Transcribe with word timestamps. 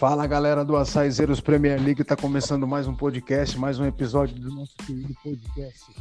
Fala 0.00 0.26
galera 0.26 0.64
do 0.64 0.78
Açaizeiros 0.78 1.42
Premier 1.42 1.78
League, 1.78 2.02
tá 2.02 2.16
começando 2.16 2.66
mais 2.66 2.88
um 2.88 2.94
podcast, 2.94 3.58
mais 3.58 3.78
um 3.78 3.84
episódio 3.84 4.34
do 4.34 4.48
nosso 4.48 4.74
querido 4.78 5.14
podcast. 5.22 5.92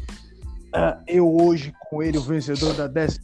Ah, 0.73 1.03
eu 1.05 1.29
hoje 1.35 1.73
com 1.89 2.01
ele, 2.01 2.17
o 2.17 2.21
vencedor 2.21 2.73
da 2.75 2.87
14 2.87 3.19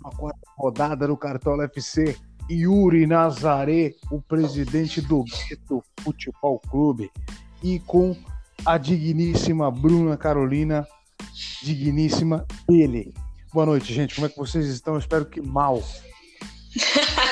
rodada 0.58 1.08
do 1.08 1.16
Cartola 1.16 1.64
FC, 1.64 2.18
Yuri 2.52 3.08
Nazaré, 3.08 3.94
o 4.12 4.22
presidente 4.22 5.00
do 5.00 5.24
Gueto 5.24 5.82
Futebol 6.02 6.60
Clube, 6.70 7.10
e 7.64 7.80
com 7.80 8.14
a 8.66 8.78
digníssima 8.78 9.72
Bruna 9.72 10.18
Carolina, 10.18 10.86
digníssima 11.64 12.46
dele. 12.68 13.14
Boa 13.54 13.66
noite, 13.66 13.94
gente. 13.94 14.16
Como 14.16 14.28
é 14.28 14.30
que 14.30 14.38
vocês 14.38 14.66
estão? 14.66 14.96
Eu 14.96 15.00
espero 15.00 15.26
que 15.26 15.40
mal. 15.40 15.82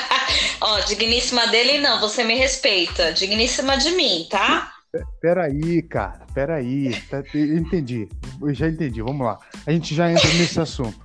Ó, 0.66 0.80
digníssima 0.80 1.46
dele 1.48 1.78
não, 1.78 2.00
você 2.00 2.24
me 2.24 2.34
respeita. 2.36 3.12
Digníssima 3.12 3.76
de 3.76 3.90
mim, 3.90 4.26
tá? 4.30 4.72
Peraí, 5.20 5.82
cara, 5.82 6.24
peraí. 6.32 6.98
Tá, 7.10 7.22
entendi, 7.34 8.08
eu 8.40 8.54
já 8.54 8.68
entendi. 8.68 9.02
Vamos 9.02 9.26
lá. 9.26 9.38
A 9.66 9.72
gente 9.72 9.94
já 9.94 10.10
entra 10.10 10.26
nesse 10.32 10.58
assunto. 10.58 10.98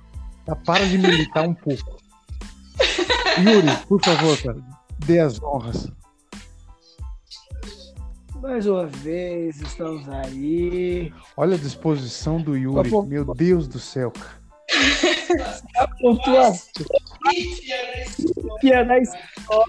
Tá, 0.46 0.56
para 0.56 0.86
de 0.86 0.96
militar 0.96 1.46
um 1.46 1.52
pouco. 1.52 2.00
Yuri, 3.38 3.76
por 3.86 4.02
favor, 4.02 4.42
cara, 4.42 4.56
dê 5.04 5.20
as 5.20 5.42
honras. 5.42 5.88
Mais 8.40 8.66
uma 8.66 8.86
vez, 8.86 9.60
estamos 9.60 10.08
aí. 10.08 11.12
Olha 11.36 11.56
a 11.56 11.58
disposição 11.58 12.40
do 12.40 12.56
Yuri. 12.56 12.90
Meu 13.06 13.34
Deus 13.34 13.68
do 13.68 13.78
céu, 13.78 14.10
cara. 14.10 14.39
A 15.76 15.88
pontuação. 16.00 16.84
É 18.64 18.84
da 18.84 18.98
escola. 18.98 19.64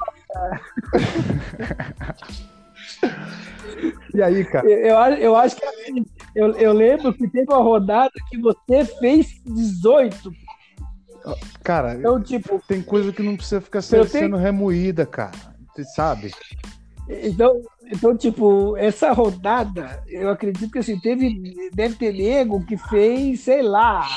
E 4.14 4.22
aí, 4.22 4.44
cara? 4.46 4.68
Eu, 4.70 4.96
eu, 4.96 5.16
eu 5.18 5.36
acho 5.36 5.56
que 5.56 5.66
assim, 5.66 6.06
eu, 6.36 6.52
eu 6.56 6.74
lembro 6.74 7.14
que 7.14 7.28
teve 7.28 7.52
uma 7.52 7.62
rodada 7.62 8.12
que 8.30 8.38
você 8.38 8.86
fez 9.00 9.42
18. 9.46 10.32
Cara, 11.64 11.96
Então, 11.96 12.22
tipo, 12.22 12.62
tem 12.68 12.82
coisa 12.82 13.12
que 13.14 13.22
não 13.22 13.38
precisa 13.38 13.62
ficar 13.62 13.82
sendo, 13.82 14.08
tenho- 14.10 14.36
remoída, 14.36 15.06
cara. 15.06 15.32
Você 15.74 15.84
sabe? 15.86 16.32
então, 17.10 17.62
então, 17.86 18.16
tipo, 18.18 18.76
essa 18.78 19.12
rodada, 19.12 20.02
eu 20.08 20.30
acredito 20.30 20.72
que 20.72 20.80
assim, 20.80 21.00
teve, 21.00 21.70
deve 21.74 21.96
ter 21.96 22.14
nego 22.14 22.66
que 22.66 22.78
fez, 22.78 23.42
sei 23.42 23.62
lá, 23.62 24.08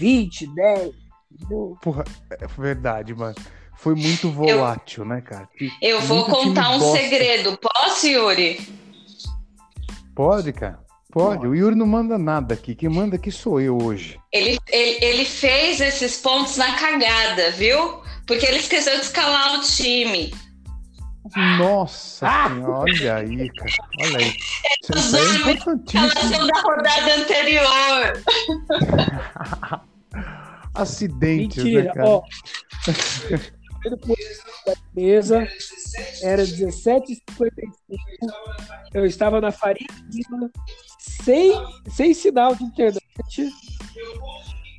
20, 0.00 0.46
10. 0.54 0.94
entendeu? 1.32 1.76
Porra, 1.82 2.04
é 2.30 2.46
verdade, 2.46 3.14
mano. 3.14 3.34
Foi 3.76 3.94
muito 3.94 4.30
volátil, 4.30 5.04
né, 5.04 5.20
cara? 5.20 5.48
Que- 5.56 5.70
Eu 5.80 6.00
vou 6.02 6.24
contar 6.24 6.70
um 6.70 6.78
bosta. 6.78 6.98
segredo. 6.98 7.58
Posso, 7.58 8.06
Yuri? 8.06 8.60
Pode, 10.14 10.52
cara? 10.52 10.80
Pode. 11.12 11.46
O 11.46 11.54
Yuri 11.54 11.74
não 11.74 11.86
manda 11.86 12.16
nada 12.18 12.54
aqui. 12.54 12.74
Quem 12.74 12.88
manda 12.88 13.16
aqui 13.16 13.30
sou 13.32 13.60
eu 13.60 13.76
hoje. 13.82 14.18
Ele, 14.32 14.58
ele, 14.68 15.04
ele 15.04 15.24
fez 15.24 15.80
esses 15.80 16.18
pontos 16.18 16.56
na 16.56 16.74
cagada, 16.76 17.50
viu? 17.52 18.00
Porque 18.26 18.46
ele 18.46 18.58
esqueceu 18.58 18.94
de 18.96 19.02
escalar 19.06 19.58
o 19.58 19.60
time. 19.62 20.32
Nossa 21.58 22.26
Ah! 22.28 22.48
senhora, 22.48 22.72
olha 22.80 23.14
aí, 23.16 23.50
cara. 23.52 23.70
Olha 24.02 24.18
aí. 24.18 24.36
Isso 24.96 25.16
é 25.16 25.36
importantíssimo. 25.36 26.06
Escalação 26.06 26.46
da 26.46 26.60
rodada 26.60 27.14
anterior. 27.16 28.22
Acidentes, 30.74 31.64
né, 31.64 31.70
Mentira, 31.70 31.94
cara? 31.94 32.08
ó. 32.08 32.22
Ponto 33.82 33.96
da 34.66 34.74
mesa 34.94 35.48
era 36.22 36.42
17h55. 36.42 37.72
Eu 38.92 39.06
estava 39.06 39.40
na 39.40 39.50
Faria 39.50 39.86
Lima, 40.12 40.50
sem, 40.98 41.52
sem 41.88 42.14
sinal 42.14 42.54
de 42.54 42.64
internet. 42.64 43.00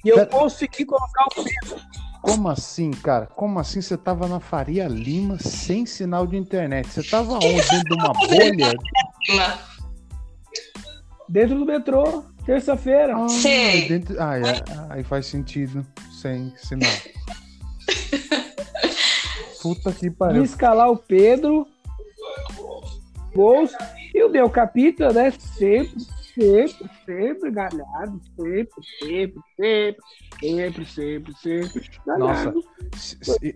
E 0.04 0.10
eu 0.10 0.26
consegui 0.28 0.86
colocar 0.86 1.26
o 1.26 1.44
preço. 1.44 1.76
Como 2.22 2.50
assim, 2.50 2.92
cara? 2.92 3.26
Como 3.26 3.60
assim 3.60 3.82
você 3.82 3.98
tava 3.98 4.28
na 4.28 4.40
Faria 4.40 4.88
Lima 4.88 5.40
sem 5.40 5.86
sinal 5.86 6.28
de 6.28 6.38
internet? 6.38 6.88
Você 6.88 7.04
tava 7.04 7.34
onde? 7.34 7.70
Dentro 7.70 7.84
de 7.84 7.94
uma 7.94 8.14
bolha? 8.14 8.74
dentro 11.32 11.58
do 11.58 11.66
metrô, 11.66 12.26
terça-feira. 12.46 13.16
Ah, 13.16 13.30
Sei. 13.30 13.88
dentro- 13.88 14.16
Ah, 14.22 14.38
é. 14.38 14.42
Aí 14.90 15.04
faz 15.04 15.26
sentido. 15.28 15.86
Sem 16.22 16.54
sinal. 16.58 16.92
Puta 19.62 19.92
que 19.92 20.10
pariu. 20.10 20.44
escalar 20.44 20.90
o 20.90 20.98
Pedro, 20.98 21.68
gols, 23.36 23.72
e 24.14 24.24
o 24.24 24.30
meu 24.30 24.50
capita, 24.50 25.12
né? 25.14 25.30
Sempre, 25.32 26.00
sempre, 26.34 26.90
sempre 27.06 27.52
galhado, 27.52 28.20
sempre, 28.36 28.84
sempre, 29.00 29.42
sempre, 29.56 30.02
sempre, 30.40 30.86
sempre, 30.86 31.34
sempre. 31.36 31.90
Se- 32.96 33.56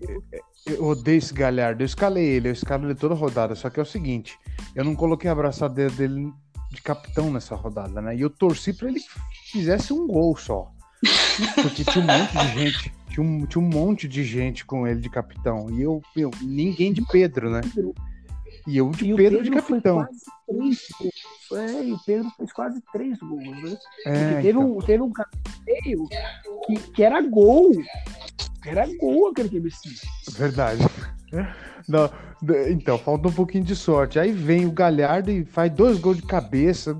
Eu 0.67 0.83
odeio 0.85 1.17
esse 1.17 1.33
Galhardo. 1.33 1.81
Eu 1.81 1.85
escalei 1.85 2.25
ele, 2.25 2.49
eu 2.49 2.53
escalei 2.53 2.87
ele 2.91 2.99
toda 2.99 3.15
rodada. 3.15 3.55
Só 3.55 3.69
que 3.69 3.79
é 3.79 3.83
o 3.83 3.85
seguinte: 3.85 4.37
eu 4.75 4.83
não 4.83 4.95
coloquei 4.95 5.29
a 5.29 5.33
abraçadeira 5.33 5.91
dele 5.91 6.31
de 6.71 6.81
capitão 6.81 7.31
nessa 7.31 7.55
rodada, 7.55 8.01
né? 8.01 8.15
E 8.15 8.21
eu 8.21 8.29
torci 8.29 8.73
pra 8.73 8.89
ele 8.89 8.99
que 8.99 9.51
fizesse 9.51 9.93
um 9.93 10.07
gol 10.07 10.35
só. 10.35 10.71
Porque 11.61 11.83
tinha 11.83 12.03
um 12.03 12.07
monte 12.07 12.37
de 12.37 12.47
gente. 12.59 12.93
Tinha 13.09 13.25
um, 13.25 13.45
tinha 13.45 13.63
um 13.63 13.69
monte 13.69 14.07
de 14.07 14.23
gente 14.23 14.65
com 14.65 14.87
ele 14.87 14.99
de 14.99 15.09
capitão. 15.09 15.69
E 15.69 15.81
eu, 15.81 16.01
meu, 16.15 16.31
ninguém 16.41 16.91
de 16.91 17.01
Pedro, 17.05 17.49
né? 17.49 17.61
E 18.67 18.77
eu 18.77 18.89
de 18.89 19.05
E 19.05 19.13
o 19.13 19.17
Pedro, 19.17 19.43
de 19.43 19.51
capitão. 19.51 20.07
três. 20.47 20.87
É, 21.53 21.83
e 21.83 21.93
o 21.93 21.99
Pedro 21.99 22.29
fez 22.35 22.51
quase 22.51 22.81
três 22.91 23.17
gols, 23.19 23.63
né? 23.63 23.77
É, 24.05 24.35
teve, 24.35 24.49
então. 24.49 24.77
um, 24.77 24.79
teve 24.79 25.03
um 25.03 25.11
cabeceio 25.11 26.07
que, 26.65 26.91
que 26.93 27.03
era 27.03 27.21
gol. 27.21 27.71
Era 28.65 28.87
gol 28.97 29.29
aquele 29.29 29.49
cabeceio. 29.49 29.95
Verdade. 30.31 30.81
Não, 31.87 32.09
então, 32.69 32.97
falta 32.97 33.27
um 33.27 33.31
pouquinho 33.31 33.63
de 33.63 33.75
sorte. 33.75 34.19
Aí 34.19 34.31
vem 34.31 34.65
o 34.65 34.71
Galhardo 34.71 35.31
e 35.31 35.45
faz 35.45 35.71
dois 35.71 35.99
gols 35.99 36.17
de 36.17 36.23
cabeça. 36.23 36.97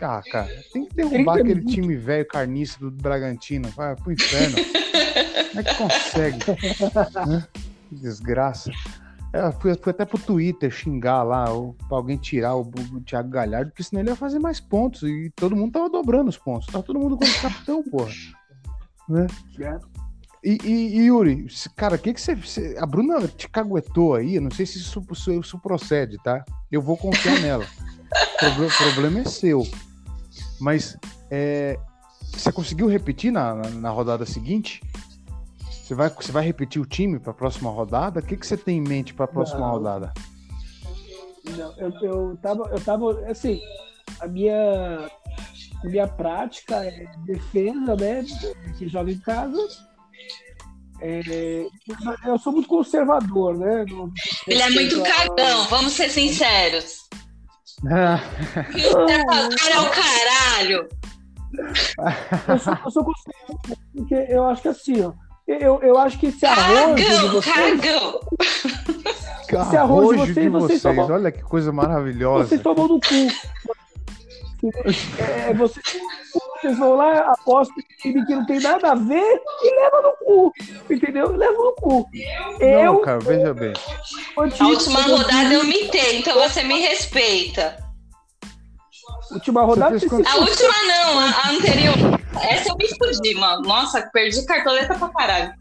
Ah, 0.00 0.22
cara, 0.30 0.48
tem 0.72 0.86
que 0.86 0.94
derrubar 0.94 1.34
30 1.34 1.40
aquele 1.40 1.54
minutos. 1.54 1.74
time 1.74 1.96
velho 1.96 2.26
carniça 2.26 2.78
do 2.78 2.90
Bragantino. 2.90 3.68
Vai 3.70 3.94
pro 3.96 4.12
inferno. 4.12 4.56
Como 5.48 5.60
é 5.60 5.62
que 5.62 5.74
consegue? 5.76 6.38
Que 7.88 7.94
desgraça. 7.96 8.70
É, 9.32 9.46
Eu 9.46 9.52
fui, 9.52 9.74
fui 9.74 9.90
até 9.90 10.04
pro 10.04 10.18
Twitter 10.18 10.70
xingar 10.70 11.22
lá, 11.22 11.50
ou, 11.50 11.74
pra 11.88 11.98
alguém 11.98 12.16
tirar 12.16 12.54
o, 12.54 12.62
o 12.62 13.00
Thiago 13.00 13.28
Galhardo, 13.28 13.70
porque 13.70 13.82
senão 13.82 14.00
ele 14.00 14.10
ia 14.10 14.16
fazer 14.16 14.38
mais 14.38 14.60
pontos. 14.60 15.02
E 15.02 15.30
todo 15.36 15.56
mundo 15.56 15.72
tava 15.72 15.90
dobrando 15.90 16.28
os 16.28 16.38
pontos. 16.38 16.66
Tava 16.66 16.84
todo 16.84 16.98
mundo 16.98 17.16
como 17.16 17.32
capitão, 17.40 17.82
porra. 17.82 18.12
Né? 19.08 19.26
E, 20.42 20.56
e- 20.64 20.98
e, 21.00 21.06
Yuri, 21.06 21.46
cara, 21.74 21.96
o 21.96 21.98
que 21.98 22.14
que 22.14 22.20
você, 22.20 22.76
A 22.78 22.86
Bruna 22.86 23.26
te 23.26 23.48
caguetou 23.48 24.14
aí, 24.14 24.36
eu 24.36 24.42
não 24.42 24.50
sei 24.50 24.64
se 24.66 24.78
isso, 24.78 25.02
isso 25.40 25.58
procede, 25.58 26.16
tá? 26.22 26.44
Eu 26.70 26.80
vou 26.80 26.96
confiar 26.96 27.38
nela. 27.42 27.64
O 27.64 28.38
proble- 28.38 28.66
o 28.66 28.76
problema 28.92 29.20
é 29.20 29.24
seu. 29.24 29.66
Mas 30.60 30.96
é, 31.30 31.78
você 32.32 32.52
conseguiu 32.52 32.88
repetir 32.88 33.32
na, 33.32 33.54
na, 33.54 33.70
na 33.70 33.90
rodada 33.90 34.24
seguinte? 34.24 34.80
Você 35.82 35.94
vai, 35.94 36.08
você 36.10 36.30
vai 36.30 36.44
repetir 36.44 36.80
o 36.80 36.86
time 36.86 37.18
para 37.18 37.30
a 37.32 37.34
próxima 37.34 37.70
rodada? 37.70 38.20
O 38.20 38.22
que, 38.22 38.36
que 38.36 38.46
você 38.46 38.56
tem 38.56 38.78
em 38.78 38.82
mente 38.82 39.14
para 39.14 39.24
a 39.24 39.28
próxima 39.28 39.60
Não. 39.60 39.70
rodada? 39.70 40.12
Não, 41.56 41.72
eu, 41.78 41.90
eu, 42.02 42.36
tava, 42.42 42.64
eu 42.70 42.80
tava, 42.80 43.20
assim, 43.30 43.58
a 44.20 44.26
minha, 44.28 45.08
a 45.82 45.86
minha 45.88 46.06
prática 46.06 46.84
é 46.84 47.06
defesa, 47.24 47.96
né? 47.96 48.24
Que 48.76 48.86
joga 48.86 49.10
em 49.10 49.18
casa. 49.18 49.56
É, 51.00 51.66
eu 52.26 52.38
sou 52.38 52.52
muito 52.52 52.68
conservador, 52.68 53.56
né? 53.56 53.84
Ele 54.46 54.62
é 54.62 54.70
muito 54.70 55.02
cagão, 55.02 55.64
vamos 55.68 55.92
ser 55.92 56.08
sinceros. 56.10 57.08
Conservador 57.80 59.70
é 59.70 59.80
o 59.80 59.90
caralho. 59.90 60.88
Eu 62.48 62.58
sou, 62.58 62.78
eu 62.84 62.90
sou 62.90 63.04
conservador, 63.04 63.78
porque 63.96 64.14
eu 64.28 64.44
acho 64.44 64.62
que 64.62 64.68
assim, 64.68 65.02
ó. 65.02 65.12
Eu, 65.46 65.80
eu 65.82 65.96
acho 65.96 66.18
que 66.18 66.26
esse 66.26 66.44
arrojo 66.44 66.94
de 66.96 67.04
Cagão, 67.06 67.30
vocês, 67.32 67.54
cagão. 67.80 68.20
Esse 69.48 69.56
arrojo 69.56 69.70
de 69.70 69.76
Arrojo 69.78 70.26
de 70.26 70.32
vocês, 70.34 70.52
vocês 70.52 70.52
vocês, 70.52 70.82
tomam- 70.82 71.10
olha 71.10 71.32
que 71.32 71.42
coisa 71.42 71.72
maravilhosa. 71.72 72.48
vocês 72.48 72.60
tomam 72.60 72.86
no 72.86 73.00
cu. 73.00 73.14
É, 75.18 75.54
vocês, 75.54 75.84
vocês 76.60 76.78
vão 76.78 76.96
lá, 76.96 77.32
apostam 77.32 77.76
em 77.78 77.96
time 77.96 78.26
que 78.26 78.34
não 78.34 78.46
tem 78.46 78.60
nada 78.60 78.92
a 78.92 78.94
ver 78.94 79.40
e 79.62 79.80
levam 79.80 80.02
no 80.02 80.12
cu. 80.24 80.52
Entendeu? 80.90 81.30
Levam 81.36 81.64
no 81.64 81.72
cu. 81.74 82.06
Não, 82.60 82.68
Eu, 82.68 82.98
cara, 83.00 83.18
veja 83.20 83.54
bem. 83.54 83.72
o 84.36 84.40
A 84.40 84.66
última 84.66 85.02
rodada 85.02 85.54
eu 85.54 85.64
mitei, 85.64 86.18
então 86.18 86.34
você 86.34 86.62
me 86.62 86.80
respeita. 86.80 87.76
Última 89.30 89.62
rodada, 89.62 89.98
Você 89.98 90.06
A 90.06 90.36
última 90.36 90.74
não, 90.86 91.18
a, 91.18 91.50
anterior. 91.50 92.20
Essa 92.42 92.70
eu 92.70 92.76
me 92.76 92.88
fudi, 92.96 93.34
mano. 93.34 93.62
Nossa, 93.62 94.08
perdi 94.12 94.44
cartoleta 94.46 94.94
pra 94.94 95.08
caralho. 95.08 95.54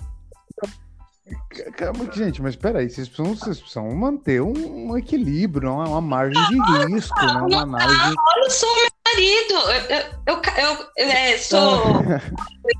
Gente, 2.13 2.41
mas 2.41 2.55
peraí, 2.55 2.89
vocês 2.89 3.09
precisam, 3.09 3.35
vocês 3.35 3.59
precisam 3.59 3.89
manter 3.95 4.41
um, 4.41 4.91
um 4.91 4.97
equilíbrio, 4.97 5.73
uma, 5.73 5.89
uma 5.89 6.01
margem 6.01 6.41
de 6.47 6.93
risco, 6.93 7.19
né? 7.19 7.41
uma 7.41 7.61
análise. 7.61 8.15
Eu 8.43 8.49
sou 8.49 8.75
meu 8.75 8.96
marido, 9.07 9.53
eu, 9.53 9.97
eu, 10.27 10.41
eu, 10.57 10.87
eu 10.97 11.07
é, 11.07 11.37
sou 11.37 11.93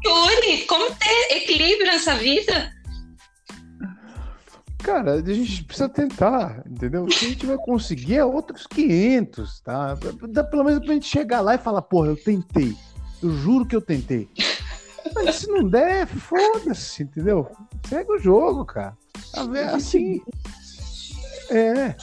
Yuri, 0.05 0.65
como 0.67 0.93
ter 0.95 1.37
equilíbrio 1.37 1.87
nessa 1.87 2.15
vida? 2.15 2.71
Cara, 4.83 5.15
a 5.15 5.21
gente 5.21 5.63
precisa 5.63 5.89
tentar, 5.89 6.63
entendeu? 6.65 7.09
Se 7.11 7.25
a 7.25 7.29
gente 7.29 7.45
vai 7.45 7.57
conseguir 7.57 8.17
é 8.17 8.25
outros 8.25 8.65
500, 8.67 9.59
tá? 9.61 9.97
Dá 10.29 10.43
pelo 10.43 10.63
menos 10.63 10.79
pra 10.79 10.93
gente 10.93 11.07
chegar 11.07 11.41
lá 11.41 11.55
e 11.55 11.57
falar, 11.57 11.81
porra, 11.81 12.07
eu 12.07 12.15
tentei. 12.15 12.75
Eu 13.21 13.31
juro 13.31 13.65
que 13.65 13.75
eu 13.75 13.81
tentei. 13.81 14.29
Mas 15.13 15.35
se 15.35 15.47
não 15.47 15.67
der, 15.67 16.07
foda-se, 16.07 17.03
entendeu? 17.03 17.49
Segue 17.87 18.11
o 18.11 18.19
jogo, 18.19 18.65
cara. 18.65 18.95
Assim. 19.73 20.21
É, 21.49 21.57
é. 21.57 21.97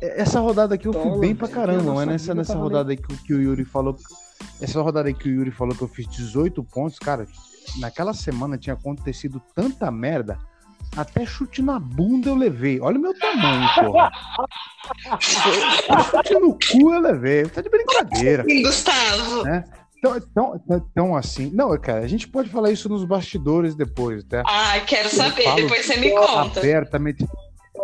Essa 0.00 0.40
rodada 0.40 0.74
aqui 0.74 0.86
eu 0.86 0.92
fui 0.92 1.18
bem 1.18 1.34
pra 1.34 1.48
caramba, 1.48 1.94
mas 1.94 2.06
nessa, 2.06 2.34
nessa 2.34 2.54
rodada 2.54 2.90
aí 2.90 2.96
que, 2.96 3.16
que 3.24 3.32
o 3.32 3.40
Yuri 3.40 3.64
falou. 3.64 3.96
Essa 4.60 4.80
rodada 4.82 5.08
aí 5.08 5.14
que 5.14 5.28
o 5.28 5.32
Yuri 5.32 5.50
falou 5.50 5.74
que 5.74 5.82
eu 5.82 5.88
fiz 5.88 6.06
18 6.06 6.62
pontos, 6.64 6.98
cara, 6.98 7.26
naquela 7.78 8.12
semana 8.12 8.58
tinha 8.58 8.74
acontecido 8.74 9.40
tanta 9.54 9.90
merda. 9.90 10.38
Até 10.96 11.24
chute 11.24 11.62
na 11.62 11.78
bunda 11.78 12.28
eu 12.28 12.34
levei. 12.34 12.80
Olha 12.80 12.98
o 12.98 13.00
meu 13.00 13.18
tamanho, 13.18 13.68
porra. 13.74 14.10
chute 15.20 16.34
no 16.34 16.52
cu 16.52 16.92
eu 16.92 17.00
levei. 17.00 17.44
Tá 17.44 17.60
de 17.60 17.70
brincadeira. 17.70 18.44
Gustavo. 18.44 19.44
Né? 19.44 19.64
Então, 19.96 20.16
então, 20.16 20.62
então, 20.70 21.16
assim. 21.16 21.50
Não, 21.54 21.78
cara, 21.78 22.00
a 22.00 22.08
gente 22.08 22.26
pode 22.26 22.48
falar 22.48 22.70
isso 22.70 22.88
nos 22.88 23.04
bastidores 23.04 23.74
depois, 23.74 24.24
tá? 24.24 24.42
Ah, 24.46 24.80
quero 24.80 25.08
saber, 25.08 25.54
depois 25.54 25.86
você 25.86 25.96
me 25.96 26.10
conta. 26.10 26.58
Abertamente, 26.58 27.26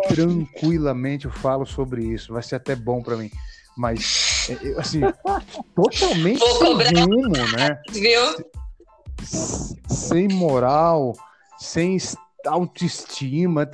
tranquilamente 0.07 1.25
eu 1.25 1.31
falo 1.31 1.65
sobre 1.65 2.03
isso. 2.05 2.33
Vai 2.33 2.43
ser 2.43 2.55
até 2.55 2.75
bom 2.75 3.01
para 3.01 3.17
mim. 3.17 3.31
Mas, 3.75 4.49
é, 4.49 4.79
assim, 4.79 5.01
totalmente 5.75 6.39
sem 6.39 6.73
rumo, 6.73 7.57
né? 7.57 7.81
Viu? 7.91 8.45
Sem 9.23 10.27
moral, 10.27 11.13
sem 11.59 11.97
autoestima. 12.45 13.69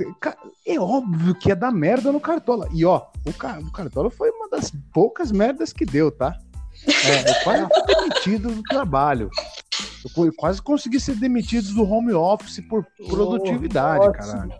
É 0.65 0.79
óbvio 0.79 1.35
que 1.35 1.51
é 1.51 1.55
da 1.55 1.71
merda 1.71 2.11
no 2.11 2.19
Cartola. 2.19 2.67
E 2.73 2.85
ó, 2.85 3.07
o 3.25 3.71
Cartola 3.71 4.09
foi 4.09 4.29
uma 4.31 4.49
das 4.49 4.71
poucas 4.93 5.31
merdas 5.31 5.71
que 5.71 5.85
deu, 5.85 6.11
tá? 6.11 6.37
É, 6.87 7.29
eu 7.29 7.43
quase 7.43 7.61
fui 7.61 7.83
demitido 7.95 8.49
do 8.49 8.63
trabalho. 8.63 9.29
Eu 10.17 10.33
quase 10.33 10.61
consegui 10.61 10.99
ser 10.99 11.15
demitido 11.15 11.73
do 11.73 11.89
home 11.89 12.13
office 12.13 12.59
por 12.67 12.85
produtividade, 13.09 14.05
oh, 14.07 14.11
caralho. 14.11 14.53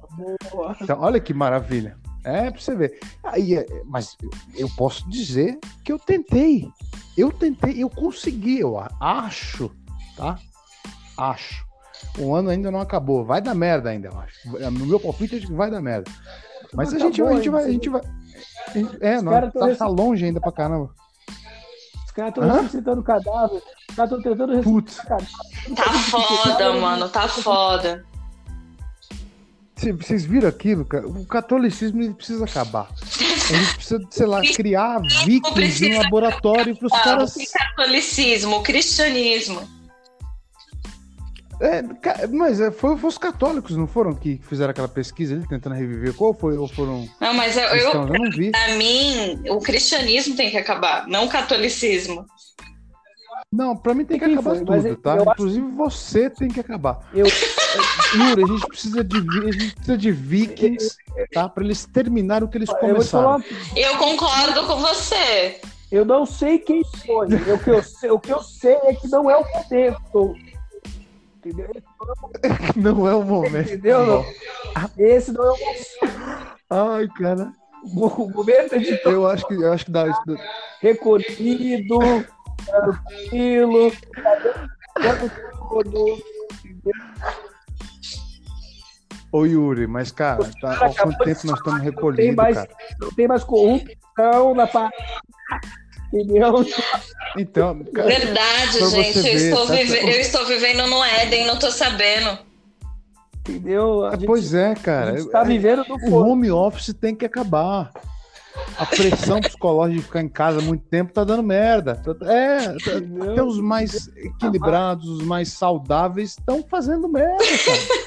Então, 0.81 1.01
olha 1.01 1.19
que 1.19 1.33
maravilha. 1.33 1.97
É, 2.23 2.49
pra 2.49 2.59
você 2.59 2.73
ver. 2.73 2.99
Aí, 3.23 3.55
é, 3.55 3.65
mas 3.85 4.17
eu 4.55 4.69
posso 4.77 5.07
dizer 5.09 5.59
que 5.83 5.91
eu 5.91 5.99
tentei. 5.99 6.69
Eu 7.17 7.31
tentei, 7.31 7.83
eu 7.83 7.89
consegui, 7.89 8.59
eu 8.59 8.79
acho, 8.99 9.69
tá? 10.15 10.39
Acho. 11.17 11.65
O 12.17 12.33
ano 12.33 12.49
ainda 12.49 12.71
não 12.71 12.79
acabou. 12.79 13.25
Vai 13.25 13.41
dar 13.41 13.53
merda 13.53 13.89
ainda, 13.89 14.07
eu 14.07 14.19
acho. 14.19 14.71
No 14.71 14.85
meu 14.85 14.99
palpite, 14.99 15.35
acho 15.35 15.47
que 15.47 15.53
vai 15.53 15.69
dar 15.69 15.81
merda. 15.81 16.09
Mas 16.73 16.93
a 16.93 16.99
gente, 16.99 17.21
a 17.21 17.33
gente 17.33 17.49
vai. 17.49 17.65
A 17.65 17.71
gente 17.71 17.89
vai. 17.89 18.01
É, 19.01 19.21
não, 19.21 19.31
tá, 19.51 19.75
tá 19.75 19.87
longe 19.87 20.25
ainda 20.25 20.39
pra 20.39 20.51
caramba 20.51 20.93
caras 22.13 22.29
estão 22.29 22.49
ressuscitando 22.49 23.03
cadáver. 23.03 23.61
Os 23.89 23.95
caras 23.95 24.11
estão 24.11 24.21
tentando 24.21 24.55
ressuscitar 24.55 25.07
cadáver. 25.07 25.75
Tá 25.75 25.93
foda, 25.93 26.73
mano, 26.73 27.09
tá 27.09 27.27
foda. 27.27 28.05
Vocês 29.75 30.23
viram 30.23 30.47
aquilo, 30.47 30.85
cara? 30.85 31.07
O 31.07 31.25
catolicismo 31.25 32.13
precisa 32.13 32.45
acabar. 32.45 32.87
A 32.89 33.53
gente 33.53 33.75
precisa, 33.75 34.01
sei 34.09 34.25
lá, 34.25 34.41
criar 34.41 35.01
vikings 35.25 35.85
em 35.85 35.97
laboratório 35.97 36.75
para 36.75 36.85
os 36.85 37.03
caras. 37.03 37.35
O 37.35 37.39
catolicismo, 37.51 38.57
o 38.57 38.63
cristianismo. 38.63 39.67
É, 41.63 42.27
mas 42.27 42.59
é, 42.59 42.69
foi, 42.69 42.97
foi, 42.97 43.07
os 43.07 43.17
católicos, 43.17 43.77
não 43.77 43.87
foram 43.87 44.13
que 44.13 44.37
fizeram 44.49 44.71
aquela 44.71 44.87
pesquisa 44.89 45.33
ali 45.33 45.47
tentando 45.47 45.75
reviver? 45.75 46.13
Qual 46.13 46.33
foi? 46.33 46.57
Ou 46.57 46.67
foram. 46.67 47.07
Não, 47.21 47.33
mas 47.33 47.55
eu, 47.55 47.63
eu, 47.63 47.91
eu 47.93 48.05
não 48.05 48.29
vi. 48.29 48.51
Pra 48.51 48.75
mim, 48.75 49.41
o 49.49 49.59
cristianismo 49.61 50.35
tem 50.35 50.51
que 50.51 50.57
acabar, 50.57 51.07
não 51.07 51.25
o 51.25 51.29
catolicismo. 51.29 52.25
Não, 53.49 53.77
pra 53.77 53.93
mim 53.93 54.03
tem 54.03 54.19
que 54.19 54.25
acabar 54.25 54.55
foi, 54.55 54.65
tudo, 54.65 54.95
tá? 54.97 55.15
Inclusive 55.21 55.65
acho... 55.65 55.75
você 55.75 56.29
tem 56.29 56.49
que 56.49 56.59
acabar. 56.59 56.99
Eu... 57.13 57.27
Yuri, 58.13 58.43
a 58.43 58.47
gente 58.47 58.67
precisa 58.67 59.03
de, 59.03 59.17
a 59.17 59.51
gente 59.51 59.75
precisa 59.75 59.97
de 59.97 60.11
vikings, 60.11 60.97
tá? 61.31 61.47
Pra 61.47 61.63
eles 61.63 61.85
terminarem 61.85 62.45
o 62.45 62.51
que 62.51 62.57
eles 62.57 62.69
começaram. 62.69 63.41
Eu, 63.73 63.91
eu 63.91 63.97
concordo 63.97 64.67
com 64.67 64.75
você. 64.77 65.61
Eu 65.89 66.03
não 66.03 66.25
sei 66.25 66.57
quem 66.57 66.81
foi. 67.05 67.27
O 67.27 67.59
que 67.59 67.69
eu 67.69 67.83
sei, 67.83 68.11
o 68.11 68.19
que 68.19 68.33
eu 68.33 68.41
sei 68.41 68.75
é 68.83 68.95
que 68.95 69.07
não 69.07 69.29
é 69.29 69.37
o 69.37 69.45
momento. 69.45 70.35
Entendeu? 71.45 71.69
Não 72.75 73.07
é 73.07 73.13
o 73.13 73.23
momento. 73.23 73.67
Entendeu? 73.67 74.05
Não. 74.05 74.25
Esse 74.97 75.31
não 75.31 75.43
é 75.43 75.51
o 75.51 75.57
momento. 75.57 76.57
Ai, 76.69 77.07
cara. 77.17 77.51
O 77.83 78.29
momento 78.29 78.79
de. 78.79 78.99
Eu 79.03 79.27
acho 79.27 79.45
que, 79.45 79.53
eu 79.53 79.73
acho 79.73 79.85
que 79.85 79.91
dá. 79.91 80.05
Recolhido, 80.81 81.99
tranquilo, 82.65 83.91
Ô 89.31 89.45
Yuri, 89.45 89.87
mas 89.87 90.11
cara, 90.11 90.49
tá, 90.61 90.73
há 90.73 90.93
quanto 90.93 91.17
tempo 91.23 91.47
nós 91.47 91.57
estamos 91.57 91.81
recolhidos? 91.81 92.35
Não 92.35 92.45
tem 92.45 92.53
mais, 92.53 92.67
não 92.99 93.11
tem 93.11 93.27
mais 93.27 93.43
corrupção 93.43 94.55
na 94.55 94.67
parte 94.67 95.03
Entendeu? 96.13 96.65
Então, 97.35 97.83
verdade, 97.91 98.89
gente. 98.91 99.17
Eu, 99.17 99.23
ver, 99.23 99.35
estou 99.35 99.65
tá... 99.65 99.73
vive... 99.73 99.97
eu 99.97 100.21
estou 100.21 100.45
vivendo 100.45 100.85
no 100.85 101.03
Éden, 101.03 101.47
não 101.47 101.55
estou 101.55 101.71
sabendo. 101.71 102.37
Entendeu? 103.39 104.07
Gente, 104.11 104.25
pois 104.27 104.53
é, 104.53 104.75
cara. 104.75 105.15
está 105.15 105.41
é, 105.41 105.45
vivendo 105.45 105.83
no 105.89 105.95
O 106.09 106.13
home 106.13 106.51
office 106.51 106.93
tem 106.93 107.15
que 107.15 107.25
acabar. 107.25 107.91
A 108.77 108.85
pressão 108.85 109.41
psicológica 109.41 109.99
de 109.99 110.05
ficar 110.05 110.21
em 110.21 110.29
casa 110.29 110.61
muito 110.61 110.85
tempo 110.85 111.11
tá 111.11 111.23
dando 111.23 111.41
merda. 111.41 111.99
É, 112.21 112.57
até 113.31 113.41
os 113.41 113.59
mais 113.59 114.07
equilibrados, 114.15 115.09
os 115.09 115.23
mais 115.23 115.51
saudáveis 115.51 116.29
estão 116.37 116.63
fazendo 116.69 117.07
merda, 117.07 117.43
cara. 117.65 118.03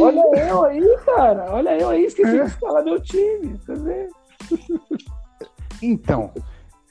Olha 0.00 0.48
eu 0.48 0.64
aí, 0.64 0.98
cara. 1.06 1.46
Olha 1.52 1.78
eu 1.78 1.88
aí, 1.88 2.04
esqueci 2.04 2.36
é. 2.36 2.42
de 2.42 2.50
escalar 2.50 2.84
meu 2.84 3.00
time. 3.00 3.56
Você 3.64 3.74
vê? 3.76 4.08
Então, 5.82 6.32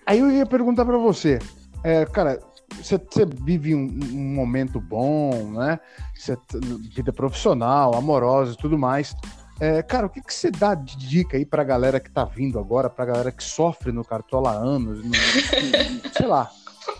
aí 0.05 0.19
eu 0.19 0.31
ia 0.31 0.45
perguntar 0.45 0.83
para 0.83 0.97
você, 0.97 1.37
é, 1.83 2.05
cara, 2.05 2.39
você, 2.81 2.97
você 2.97 3.25
vive 3.25 3.75
um, 3.75 3.99
um, 4.11 4.33
momento 4.33 4.79
bom, 4.79 5.51
né? 5.51 5.79
Você, 6.15 6.37
vida 6.95 7.11
profissional, 7.11 7.95
amorosa 7.95 8.53
e 8.53 8.57
tudo 8.57 8.77
mais. 8.77 9.15
É, 9.59 9.83
cara, 9.83 10.05
o 10.05 10.09
que, 10.09 10.21
que 10.21 10.33
você 10.33 10.49
dá 10.49 10.73
de 10.73 10.97
dica 10.97 11.35
aí 11.35 11.45
pra 11.45 11.63
galera 11.63 11.99
que 11.99 12.09
tá 12.09 12.23
vindo 12.23 12.57
agora, 12.57 12.89
pra 12.89 13.05
galera 13.05 13.31
que 13.31 13.43
sofre 13.43 13.91
no 13.91 14.05
Cartola 14.05 14.51
há 14.51 14.53
anos, 14.53 15.03
no, 15.03 15.11
sei 16.15 16.27
lá, 16.27 16.49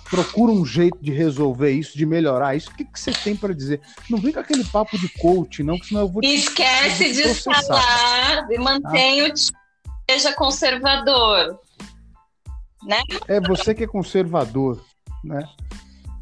procura 0.10 0.52
um 0.52 0.66
jeito 0.66 0.98
de 1.02 1.12
resolver 1.12 1.72
isso, 1.72 1.98
de 1.98 2.06
melhorar 2.06 2.56
isso. 2.56 2.70
O 2.70 2.76
que, 2.76 2.84
que 2.84 3.00
você 3.00 3.12
tem 3.12 3.34
para 3.34 3.54
dizer? 3.54 3.80
Não 4.10 4.20
vem 4.20 4.34
com 4.34 4.40
aquele 4.40 4.66
papo 4.66 4.98
de 4.98 5.08
coach, 5.08 5.64
não, 5.64 5.80
que 5.80 5.88
senão 5.88 6.02
eu 6.02 6.10
vou 6.10 6.22
te 6.22 6.28
Esquece 6.28 7.14
de 7.14 7.34
falar 7.36 8.46
e 8.52 8.58
mantém 8.58 9.22
ah. 9.22 9.26
o 9.26 9.34
seja 10.10 10.34
conservador. 10.34 11.60
Né? 12.84 13.02
É 13.28 13.40
você 13.40 13.76
que 13.76 13.84
é 13.84 13.88
conservador, 13.88 14.84
né? 15.24 15.48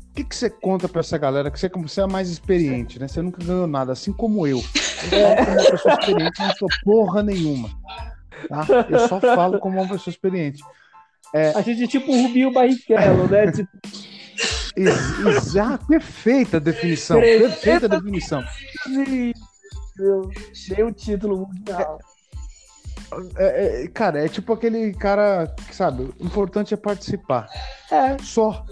O 0.10 0.14
que, 0.14 0.24
que 0.24 0.36
você 0.36 0.50
conta 0.50 0.90
para 0.90 1.02
essa 1.02 1.18
galera? 1.18 1.52
Que 1.52 1.60
você, 1.60 1.70
você 1.70 2.02
é 2.02 2.08
mais 2.08 2.30
experiente, 2.30 3.00
né? 3.00 3.08
Você 3.08 3.22
nunca 3.22 3.44
ganhou 3.44 3.68
nada, 3.68 3.94
assim 3.94 4.12
como 4.12 4.46
eu. 4.48 4.58
Eu 4.58 5.46
sou 5.46 5.54
uma 5.54 5.72
pessoa 5.72 5.94
experiente, 5.94 6.42
não 6.42 6.56
sou 6.56 6.68
porra 6.84 7.24
nenhuma. 7.24 7.70
Tá? 8.50 8.66
Eu 8.90 9.08
só 9.08 9.22
falo 9.22 9.60
como 9.60 9.80
uma 9.80 9.88
pessoa 9.88 10.12
experiente. 10.12 10.62
É... 11.34 11.50
A 11.52 11.62
gente 11.62 11.84
é 11.84 11.88
tipo 11.88 12.12
o 12.12 12.24
Rubinho 12.24 12.52
Barrichello, 12.52 13.28
né? 13.30 13.52
Tipo... 13.54 13.70
Exato, 15.30 15.88
perfeita 15.88 16.58
a 16.58 16.60
definição. 16.60 17.20
Perfeita 17.20 17.86
a 17.88 17.90
definição. 17.90 18.44
Dei 19.96 20.84
o 20.84 20.92
título 20.92 21.48
mundial. 21.48 22.00
É, 22.00 22.17
é, 23.38 23.88
cara, 23.88 24.26
é 24.26 24.28
tipo 24.28 24.54
aquele 24.54 24.94
cara 24.94 25.54
que, 25.68 25.76
sabe, 25.76 26.04
o 26.04 26.26
importante 26.26 26.74
é 26.74 26.78
participar. 26.78 27.48
É. 27.92 28.18
Só. 28.22 28.66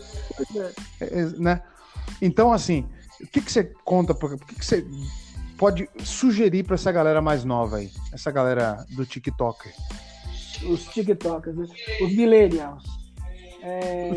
É, 0.99 1.05
é 1.05 1.25
né? 1.37 1.61
Então, 2.21 2.51
assim, 2.51 2.87
o 3.21 3.27
que, 3.27 3.41
que 3.41 3.51
você 3.51 3.63
conta, 3.83 4.13
o 4.13 4.37
que, 4.39 4.55
que 4.55 4.65
você 4.65 4.85
pode 5.57 5.89
sugerir 6.03 6.63
para 6.63 6.75
essa 6.75 6.91
galera 6.91 7.21
mais 7.21 7.43
nova 7.43 7.77
aí? 7.77 7.89
Essa 8.13 8.31
galera 8.31 8.85
do 8.91 9.05
TikTok? 9.05 9.69
Os 10.69 10.85
TikTokers, 10.85 11.55
né? 11.55 11.65
Os 12.01 12.15
millennials. 12.15 12.83
É... 13.61 14.11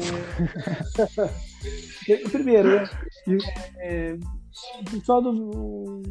Primeiro, 2.30 2.76
né? 2.76 2.88
É... 3.78 4.16
pessoal 4.90 5.22
do. 5.22 6.02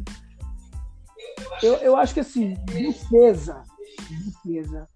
Eu, 1.62 1.74
eu 1.74 1.96
acho 1.96 2.14
que 2.14 2.20
assim, 2.20 2.54
defesa. 2.66 3.62
Defesa. 4.08 4.88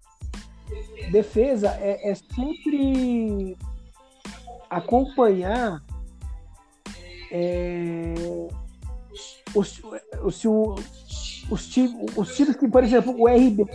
Defesa 1.11 1.69
é, 1.79 2.11
é 2.11 2.15
sempre 2.15 3.57
acompanhar 4.69 5.83
é, 7.31 8.13
os, 9.53 9.81
os, 9.83 10.45
os, 10.45 10.45
os, 11.49 11.67
times, 11.67 12.17
os 12.17 12.35
times 12.35 12.55
que, 12.55 12.67
por 12.67 12.83
exemplo, 12.83 13.15
o 13.19 13.27
RB, 13.27 13.65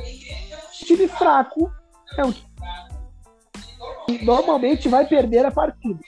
time 0.89 1.07
fraco 1.07 1.71
é 2.17 2.25
um 2.25 2.33
que 2.33 4.25
normalmente 4.25 4.89
vai 4.89 5.07
perder 5.07 5.45
a 5.45 5.51
partida. 5.51 6.01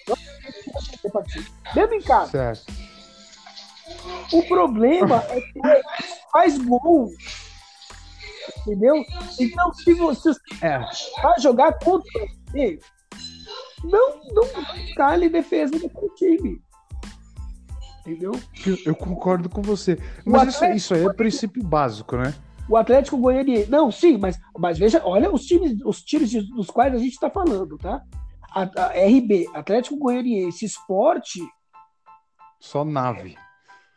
Mesmo 1.74 1.94
em 1.94 2.02
casa. 2.02 2.30
Certo. 2.30 2.72
O 4.32 4.42
problema 4.44 5.22
é 5.28 5.40
que 5.40 5.60
faz 6.32 6.56
gol. 6.58 7.12
Entendeu? 8.60 8.94
Então, 9.38 9.72
se 9.74 9.94
você 9.94 10.30
É. 10.62 10.78
vai 11.22 11.40
jogar 11.40 11.78
contra 11.78 12.10
ele, 12.54 12.78
não, 13.84 14.20
não 14.34 14.44
cale 14.94 15.28
defesa 15.28 15.72
do 15.72 15.90
seu 15.90 16.14
time. 16.14 16.60
Entendeu? 18.00 18.32
Eu, 18.86 18.94
concordo 18.94 19.48
com 19.48 19.60
você. 19.62 19.98
Mas 20.24 20.48
isso, 20.48 20.56
Atlético- 20.56 20.76
isso 20.76 20.94
aí 20.94 21.04
é 21.04 21.12
princípio 21.12 21.62
básico, 21.62 22.16
né? 22.16 22.34
O 22.68 22.76
Atlético 22.76 23.16
Goianiense. 23.18 23.70
Não, 23.70 23.90
sim, 23.90 24.16
mas, 24.16 24.38
mas 24.58 24.78
veja, 24.78 25.02
olha 25.04 25.30
os 25.32 25.42
times, 25.44 25.76
os 25.84 26.02
times 26.02 26.32
dos 26.50 26.68
quais 26.68 26.94
a 26.94 26.98
gente 26.98 27.12
está 27.12 27.28
falando, 27.28 27.76
tá? 27.76 28.00
A, 28.52 28.62
a 28.62 28.86
RB, 29.06 29.48
Atlético 29.54 29.96
Goianiense, 29.96 30.64
Esporte. 30.64 31.40
Só 32.58 32.84
nave. 32.84 33.36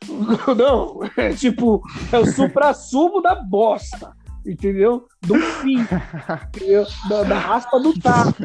Não, 0.58 1.00
é 1.16 1.34
tipo, 1.34 1.82
é 2.12 2.18
o 2.18 2.26
supra-sumo 2.26 3.22
da 3.22 3.36
bosta, 3.36 4.14
entendeu? 4.46 5.08
Do 5.22 5.40
fim, 5.40 5.80
entendeu? 6.56 6.86
Da, 7.10 7.24
da 7.24 7.40
raspa 7.40 7.80
do 7.80 7.98
taco. 8.00 8.44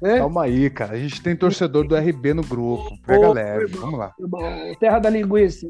Né? 0.00 0.18
Calma 0.18 0.44
aí, 0.44 0.70
cara. 0.70 0.94
A 0.94 0.98
gente 0.98 1.20
tem 1.22 1.36
torcedor 1.36 1.86
do 1.86 1.96
RB 1.96 2.32
no 2.34 2.42
grupo. 2.42 2.96
Pega 3.06 3.28
Ô, 3.28 3.32
leve. 3.32 3.64
irmão. 3.64 3.80
Vamos 3.82 3.98
lá. 3.98 4.14
Irmão, 4.18 4.74
Terra 4.78 4.98
da 4.98 5.10
linguiça. 5.10 5.66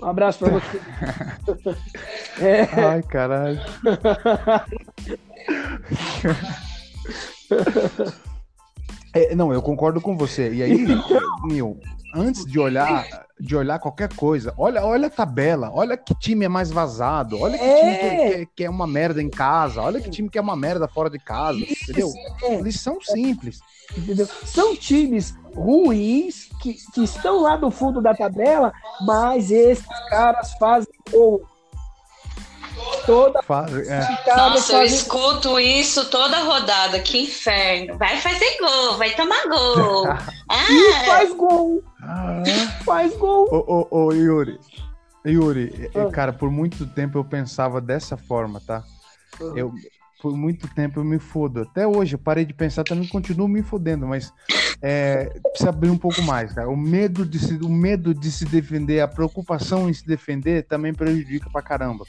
Um 0.00 0.06
abraço 0.06 0.38
pra 0.40 0.50
você. 0.50 0.80
É, 2.40 2.62
Ai, 2.80 3.02
caralho. 3.02 3.60
É, 9.14 9.34
não, 9.34 9.52
eu 9.52 9.60
concordo 9.60 10.00
com 10.00 10.16
você. 10.16 10.52
E 10.54 10.62
aí, 10.62 10.86
Nil, 11.44 11.78
antes 12.14 12.46
de 12.46 12.58
olhar, 12.58 13.06
de 13.42 13.56
olhar 13.56 13.80
qualquer 13.80 14.08
coisa, 14.14 14.54
olha, 14.56 14.84
olha 14.84 15.08
a 15.08 15.10
tabela, 15.10 15.68
olha 15.74 15.96
que 15.96 16.14
time 16.14 16.44
é 16.44 16.48
mais 16.48 16.70
vazado, 16.70 17.40
olha 17.40 17.58
que 17.58 17.64
É. 17.64 17.74
time 17.76 17.96
que, 17.96 18.36
que- 18.46 18.46
que 18.56 18.64
é 18.64 18.70
uma 18.70 18.86
merda 18.86 19.20
em 19.20 19.28
casa, 19.28 19.82
olha 19.82 20.00
que 20.00 20.08
time 20.08 20.28
que 20.30 20.38
é 20.38 20.40
uma 20.40 20.54
merda 20.54 20.86
fora 20.86 21.10
de 21.10 21.18
casa, 21.18 21.58
entendeu? 21.58 22.08
é, 22.44 22.60
Lição 22.60 22.98
simples. 23.00 23.58
entendeu? 23.98 24.28
São 24.44 24.76
times 24.76 25.34
ruins 25.56 26.48
que, 26.62 26.74
que 26.94 27.02
estão 27.02 27.40
lá 27.42 27.58
no 27.58 27.70
fundo 27.72 28.00
da 28.00 28.14
tabela, 28.14 28.72
mas 29.04 29.50
esses 29.50 29.86
caras 30.08 30.52
fazem 30.52 30.92
gol. 31.10 31.42
Toda 33.06 33.42
Fa- 33.42 33.66
é. 33.68 34.36
Nossa, 34.36 34.74
eu 34.74 34.82
escuto 34.82 35.58
isso 35.58 36.08
toda 36.10 36.38
rodada. 36.44 37.00
Que 37.00 37.22
inferno. 37.22 37.98
Vai 37.98 38.20
fazer 38.20 38.56
gol, 38.60 38.96
vai 38.98 39.10
tomar 39.14 39.42
gol. 39.48 40.04
e 40.08 40.12
Ah, 40.48 41.04
faz 41.06 41.34
gol, 41.34 41.82
Ah. 42.02 42.42
faz 42.84 43.16
gol. 43.16 43.48
Ô, 43.50 43.86
ô, 43.90 44.04
ô, 44.06 44.12
Yuri. 44.12 44.58
Yuri, 45.26 45.90
é, 45.94 46.00
Ah. 46.02 46.10
cara, 46.10 46.32
por 46.32 46.50
muito 46.50 46.86
tempo 46.86 47.18
eu 47.18 47.24
pensava 47.24 47.80
dessa 47.80 48.16
forma, 48.16 48.60
tá? 48.66 48.82
Eu, 49.56 49.72
por 50.22 50.36
muito 50.36 50.68
tempo 50.72 51.00
eu 51.00 51.04
me 51.04 51.18
fodo. 51.18 51.62
Até 51.62 51.84
hoje 51.86 52.14
eu 52.14 52.18
parei 52.18 52.44
de 52.44 52.54
pensar, 52.54 52.84
também 52.84 53.08
continuo 53.08 53.48
me 53.48 53.60
fodendo, 53.60 54.06
mas 54.06 54.32
é, 54.80 55.24
precisa 55.50 55.70
abrir 55.70 55.90
um 55.90 55.98
pouco 55.98 56.22
mais, 56.22 56.52
cara. 56.52 56.70
O 56.70 56.76
medo, 56.76 57.26
de 57.26 57.40
se, 57.40 57.54
o 57.54 57.68
medo 57.68 58.14
de 58.14 58.30
se 58.30 58.44
defender, 58.44 59.00
a 59.00 59.08
preocupação 59.08 59.90
em 59.90 59.92
se 59.92 60.06
defender 60.06 60.62
também 60.62 60.94
prejudica 60.94 61.50
pra 61.50 61.60
caramba. 61.60 62.04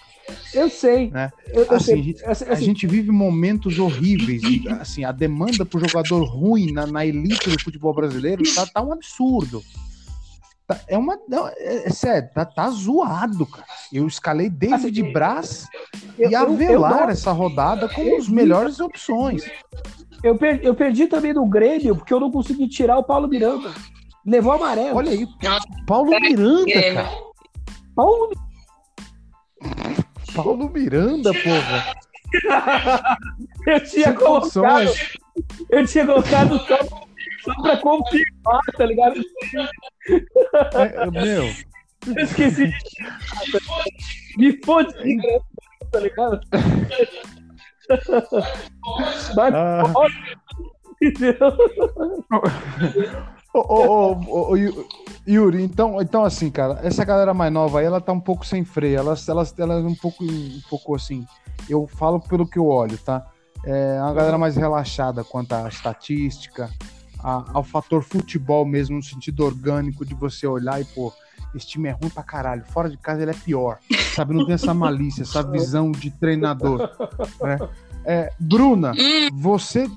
Eu 0.53 0.69
sei. 0.69 1.09
Né? 1.09 1.31
Eu, 1.47 1.63
eu 1.63 1.73
Assim, 1.73 1.85
sei. 1.85 1.99
a 1.99 2.03
gente- 2.03 2.25
Assim, 2.25 2.45
A 2.45 2.55
gente 2.55 2.85
vive 2.87 3.09
momentos 3.11 3.79
horríveis. 3.79 4.43
e, 4.43 4.69
assim, 4.69 5.03
a 5.03 5.11
demanda 5.11 5.65
por 5.65 5.81
jogador 5.81 6.23
ruim 6.23 6.71
na, 6.71 6.85
na 6.85 7.03
elite 7.03 7.49
do 7.49 7.59
futebol 7.63 7.93
brasileiro 7.95 8.43
tá, 8.53 8.65
tá 8.67 8.81
um 8.83 8.93
absurdo. 8.93 9.63
Tá- 10.75 10.81
é 10.87 10.97
uma. 10.97 11.17
não, 11.27 11.47
é, 11.47 11.87
é 11.87 11.89
sério, 11.89 12.29
tá, 12.33 12.45
tá 12.45 12.69
zoado, 12.69 13.45
cara. 13.45 13.65
Eu 13.91 14.07
escalei 14.07 14.49
David 14.49 15.01
Assim, 15.01 15.11
Braz 15.11 15.67
eu- 16.17 16.29
e 16.29 16.33
eu- 16.33 16.39
eu 16.41 16.53
Avelar 16.53 17.01
não- 17.01 17.09
essa 17.09 17.31
rodada 17.31 17.87
como 17.89 18.17
as 18.17 18.27
melhores 18.27 18.79
opções. 18.79 19.43
Eu, 20.23 20.37
per- 20.37 20.61
eu 20.63 20.73
perdi 20.73 21.07
também 21.07 21.33
no 21.33 21.45
Grêmio 21.45 21.95
porque 21.95 22.13
eu 22.13 22.19
não 22.19 22.31
consegui 22.31 22.67
tirar 22.67 22.97
o 22.97 23.03
Paulo 23.03 23.27
Miranda. 23.27 23.71
Levou 24.25 24.53
amarelo. 24.53 24.95
Olha 24.97 25.11
aí. 25.11 25.27
Paulo 25.85 26.11
Miranda, 26.19 26.63
Grêmio. 26.65 26.93
cara. 26.95 27.17
Paulo 27.95 28.29
Paulo 30.33 30.69
Miranda, 30.69 31.31
porra. 31.33 31.93
eu 33.67 33.79
tinha 33.83 34.05
Sem 34.07 34.13
colocado. 34.15 34.85
condições. 34.85 35.13
Eu 35.69 35.85
tinha 35.85 36.05
colocado 36.05 36.59
só, 36.59 37.02
só 37.43 37.53
pra 37.61 37.77
confirmar, 37.77 38.61
tá 38.77 38.85
ligado? 38.85 39.21
É, 40.73 41.05
meu, 41.11 41.49
Eu 42.15 42.23
esqueci 42.23 42.67
de. 42.67 42.73
Me 44.37 44.59
fode, 44.65 44.93
tá 45.91 45.99
ligado? 45.99 46.39
Mas, 49.35 49.53
ah? 49.53 49.83
Ô, 53.53 53.59
ô, 53.59 54.13
ô, 54.27 54.49
ô, 54.51 54.55
Yu- 54.57 54.87
Yuri, 55.27 55.63
então, 55.63 56.01
então 56.01 56.23
assim, 56.25 56.49
cara, 56.49 56.79
essa 56.83 57.05
galera 57.05 57.33
mais 57.33 57.53
nova 57.53 57.79
aí, 57.79 57.85
ela 57.85 58.01
tá 58.01 58.11
um 58.11 58.19
pouco 58.19 58.45
sem 58.45 58.65
freio, 58.65 58.97
elas, 58.97 59.27
elas, 59.29 59.53
elas 59.59 59.85
um 59.85 59.93
pouco, 59.95 60.23
um 60.23 60.61
pouco 60.69 60.95
assim, 60.95 61.25
eu 61.69 61.87
falo 61.87 62.19
pelo 62.19 62.47
que 62.47 62.57
eu 62.57 62.65
olho, 62.67 62.97
tá? 62.97 63.25
É 63.65 64.01
uma 64.01 64.13
galera 64.13 64.37
mais 64.37 64.57
relaxada 64.57 65.23
quanto 65.23 65.53
à 65.53 65.67
estatística, 65.69 66.69
a- 67.23 67.45
ao 67.53 67.63
fator 67.63 68.03
futebol 68.03 68.65
mesmo, 68.65 68.97
no 68.97 69.03
sentido 69.03 69.45
orgânico 69.45 70.05
de 70.05 70.13
você 70.13 70.45
olhar 70.45 70.81
e, 70.81 70.85
pô, 70.85 71.13
esse 71.55 71.67
time 71.67 71.87
é 71.87 71.91
ruim 71.91 72.09
pra 72.09 72.23
caralho, 72.23 72.65
fora 72.65 72.89
de 72.89 72.97
casa 72.97 73.21
ele 73.21 73.31
é 73.31 73.35
pior, 73.35 73.77
sabe? 74.15 74.33
Não 74.33 74.43
tem 74.45 74.55
essa 74.55 74.73
malícia, 74.73 75.21
essa 75.23 75.43
visão 75.43 75.91
de 75.91 76.09
treinador, 76.11 76.89
né? 77.41 77.59
É, 78.05 78.29
Bruna, 78.39 78.91
Hum, 78.97 79.29
você 79.31 79.87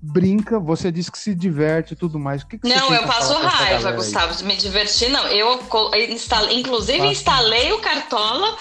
brinca, 0.00 0.60
você 0.60 0.92
diz 0.92 1.10
que 1.10 1.18
se 1.18 1.34
diverte 1.34 1.94
e 1.94 1.96
tudo 1.96 2.18
mais. 2.18 2.42
O 2.42 2.46
que 2.46 2.58
que 2.58 2.68
não, 2.68 2.94
eu 2.94 3.02
passo 3.04 3.32
raiva? 3.40 3.92
Gustavo, 3.92 4.34
de 4.36 4.44
me 4.44 4.56
divertir, 4.56 5.08
não. 5.08 5.26
Eu 5.28 5.58
instalei, 6.10 6.60
inclusive 6.60 6.98
Passa. 6.98 7.10
instalei 7.12 7.72
o 7.72 7.80
Cartola 7.80 8.56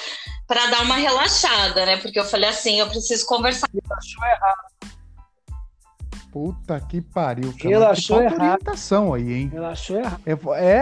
para 0.47 0.65
dar 0.67 0.81
uma 0.81 0.95
relaxada, 0.95 1.85
né? 1.85 1.97
Porque 1.97 2.19
eu 2.19 2.25
falei 2.25 2.49
assim, 2.49 2.79
eu 2.79 2.87
preciso 2.87 3.25
conversar. 3.25 3.67
Puta 6.35 6.77
que 6.81 6.99
pariu, 6.99 7.53
cara. 7.57 7.69
Relaxou 7.69 8.17
Que 8.17 8.23
falta 8.23 8.35
errado. 8.35 8.41
orientação 8.59 9.13
aí, 9.13 9.33
hein? 9.33 9.49
Relaxou 9.53 9.95
errado. 9.97 10.19
É, 10.25 10.31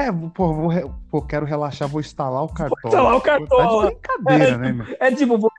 é, 0.08 0.12
pô, 0.34 0.52
vou, 0.52 0.68
re- 0.68 0.90
pô, 1.12 1.22
quero 1.22 1.46
relaxar, 1.46 1.88
vou 1.88 2.02
instalar 2.02 2.42
o 2.44 2.48
cartão. 2.48 2.76
instalar 2.84 3.16
o 3.16 3.22
Cartola. 3.22 3.84
Tá 3.84 4.18
de 4.18 4.24
brincadeira, 4.24 4.58
né, 4.58 4.72
meu? 4.72 4.86
É 5.00 5.12
tipo, 5.12 5.38
vou, 5.38 5.52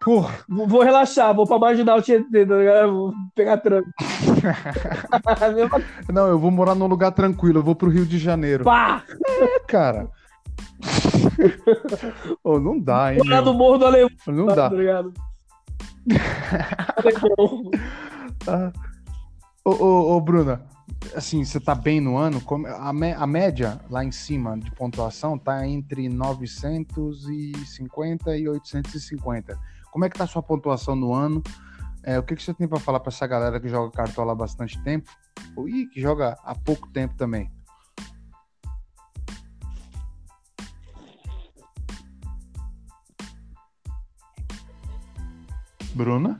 vou- 0.49 0.67
vou 0.67 0.83
relaxar, 0.83 1.33
vou 1.33 1.47
pra 1.47 1.61
marginal 1.61 2.03
Tietê, 2.03 2.45
tá? 2.45 2.87
Vou 2.89 3.13
pegar 3.37 3.59
tranco. 3.59 3.89
Mesma 5.55 5.81
não, 6.13 6.27
eu 6.27 6.41
vou 6.41 6.51
morar 6.51 6.75
num 6.75 6.89
lugar 6.89 7.13
tranquilo, 7.13 7.61
eu 7.61 7.63
vou 7.63 7.77
pro 7.77 7.89
Rio 7.89 8.05
de 8.05 8.19
Janeiro. 8.19 8.65
pá! 8.65 9.05
É, 9.29 9.61
cara. 9.61 10.09
Ô, 12.43 12.59
não 12.59 12.81
dá, 12.81 13.13
hein, 13.13 13.19
Vou 13.19 13.29
meu? 13.29 13.43
do 13.45 13.55
Morro 13.55 13.79
do 13.79 13.87
Alemão, 13.87 14.11
Não 14.27 14.47
dá. 14.47 14.69
tá 14.69 14.75
ligado? 14.75 15.13
Alemão. 16.97 17.71
Ah. 18.49 18.73
Ô, 19.67 19.71
ô, 19.71 20.15
ô, 20.15 20.21
Bruna, 20.21 20.63
assim, 21.15 21.43
você 21.43 21.59
tá 21.59 21.75
bem 21.75 21.99
no 21.99 22.19
ano? 22.19 22.43
A, 22.67 22.91
a 22.91 23.27
média 23.27 23.81
lá 23.89 24.05
em 24.05 24.13
cima 24.13 24.59
de 24.59 24.71
pontuação 24.71 25.39
tá 25.39 25.67
entre 25.67 26.07
950 26.07 28.37
e 28.37 28.47
850. 28.47 29.59
Como 29.91 30.05
é 30.05 30.11
que 30.11 30.19
tá 30.19 30.25
a 30.25 30.27
sua 30.27 30.43
pontuação 30.43 30.95
no 30.95 31.15
ano? 31.15 31.43
É, 32.03 32.19
o 32.19 32.23
que, 32.23 32.37
que 32.37 32.43
você 32.43 32.53
tem 32.53 32.69
pra 32.69 32.79
falar 32.79 33.01
pra 33.01 33.09
essa 33.09 33.27
galera 33.27 33.59
que 33.59 33.67
joga 33.67 33.91
cartola 33.91 34.33
há 34.33 34.35
bastante 34.35 34.79
tempo? 34.83 35.11
E 35.67 35.87
que 35.87 35.99
joga 35.99 36.37
há 36.45 36.55
pouco 36.55 36.91
tempo 36.91 37.17
também? 37.17 37.51
Bruna? 45.95 46.39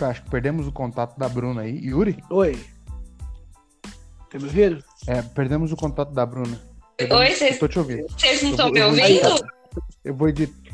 Acho 0.00 0.22
que 0.22 0.30
perdemos 0.30 0.66
o 0.66 0.72
contato 0.72 1.18
da 1.18 1.28
Bruna 1.28 1.62
aí. 1.62 1.78
Yuri? 1.78 2.22
Oi. 2.30 2.58
Tá 4.30 4.38
me 4.38 4.44
ouvindo? 4.44 4.84
É, 5.06 5.22
perdemos 5.22 5.72
o 5.72 5.76
contato 5.76 6.12
da 6.12 6.26
Bruna. 6.26 6.60
Oi, 7.00 7.34
vocês 7.34 7.58
tô 7.58 7.68
te 7.68 7.78
ouvindo. 7.78 8.06
vocês 8.08 8.42
não 8.42 8.50
estão 8.50 8.70
me 8.70 8.82
ouvindo? 8.82 9.46
Eu 10.04 10.14
vou 10.14 10.28
editar. 10.28 10.66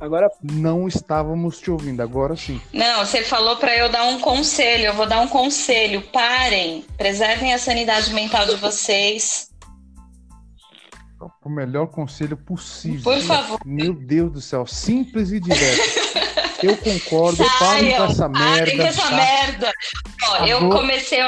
Agora, 0.00 0.30
Não 0.40 0.86
estávamos 0.86 1.58
te 1.58 1.70
ouvindo, 1.70 2.00
agora 2.00 2.36
sim. 2.36 2.60
Não, 2.72 3.04
você 3.04 3.22
falou 3.22 3.56
para 3.56 3.76
eu 3.76 3.90
dar 3.90 4.04
um 4.04 4.20
conselho. 4.20 4.84
Eu 4.84 4.94
vou 4.94 5.06
dar 5.06 5.20
um 5.20 5.28
conselho. 5.28 6.02
Parem, 6.12 6.84
preservem 6.96 7.52
a 7.52 7.58
sanidade 7.58 8.12
mental 8.14 8.46
de 8.46 8.54
vocês. 8.56 9.50
O 11.44 11.50
melhor 11.50 11.88
conselho 11.88 12.36
possível. 12.36 13.02
Por 13.02 13.20
favor. 13.22 13.58
Meu 13.64 13.92
Deus 13.92 14.30
do 14.30 14.40
céu, 14.40 14.66
simples 14.66 15.32
e 15.32 15.40
direto. 15.40 15.98
Eu 16.62 16.76
concordo, 16.76 17.44
parem 17.58 17.96
com 17.96 18.04
essa 18.04 18.28
parem 18.28 18.76
merda. 18.76 18.76
com 18.76 18.82
essa 18.88 19.02
tá? 19.02 19.16
merda. 19.16 19.72
Ó, 20.24 20.36
eu 20.46 20.56
Acabou. 20.58 20.78
comecei, 20.80 21.20
eu, 21.22 21.26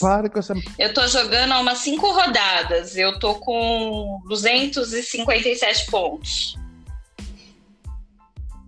Parem 0.00 0.30
com 0.30 0.38
essa 0.38 0.54
eu 0.78 0.92
tô 0.92 1.06
jogando 1.06 1.52
há 1.52 1.60
umas 1.60 1.78
cinco 1.78 2.10
rodadas. 2.10 2.96
Eu 2.96 3.18
tô 3.18 3.36
com 3.36 4.20
257 4.28 5.90
pontos. 5.90 6.56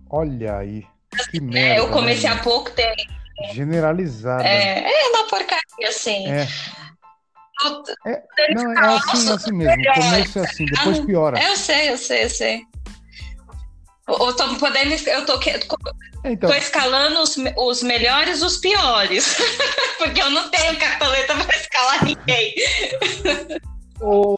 Olha 0.09 0.57
aí. 0.57 0.85
Que 1.29 1.37
É, 1.37 1.41
merda. 1.41 1.75
eu 1.75 1.89
comecei 1.89 2.29
né? 2.29 2.35
há 2.35 2.39
pouco 2.39 2.71
tempo. 2.71 3.01
Generalizada. 3.53 4.43
É, 4.47 4.89
é 4.89 5.07
uma 5.09 5.27
porcaria, 5.27 5.89
assim. 5.89 6.27
É. 6.31 6.47
Eu- 7.63 7.83
Não, 8.55 8.71
é 8.73 8.95
assim, 8.95 9.29
é 9.29 9.33
assim 9.33 9.51
mesmo. 9.51 9.87
É 9.87 10.39
assim, 10.41 10.65
depois 10.65 10.99
Ah, 10.99 11.05
piora. 11.05 11.43
Eu 11.43 11.55
sei, 11.55 11.89
eu 11.91 11.97
sei, 11.97 12.23
eu 12.23 12.29
sei. 12.29 12.63
Eu 14.19 14.35
tô 14.35 14.55
podendo, 14.55 14.93
eu 14.93 15.25
tô, 15.25 15.39
É, 16.23 16.31
Então, 16.31 16.49
tô 16.49 16.55
escalando 16.55 17.21
os, 17.21 17.35
os 17.57 17.83
melhores 17.83 18.41
os 18.41 18.57
piores. 18.57 19.37
Porque 19.97 20.21
eu 20.21 20.29
não 20.29 20.49
tenho 20.49 20.77
cartoleta 20.79 21.35
pra 21.35 21.55
escalar 21.55 22.03
ninguém. 22.03 22.55
o... 24.01 24.37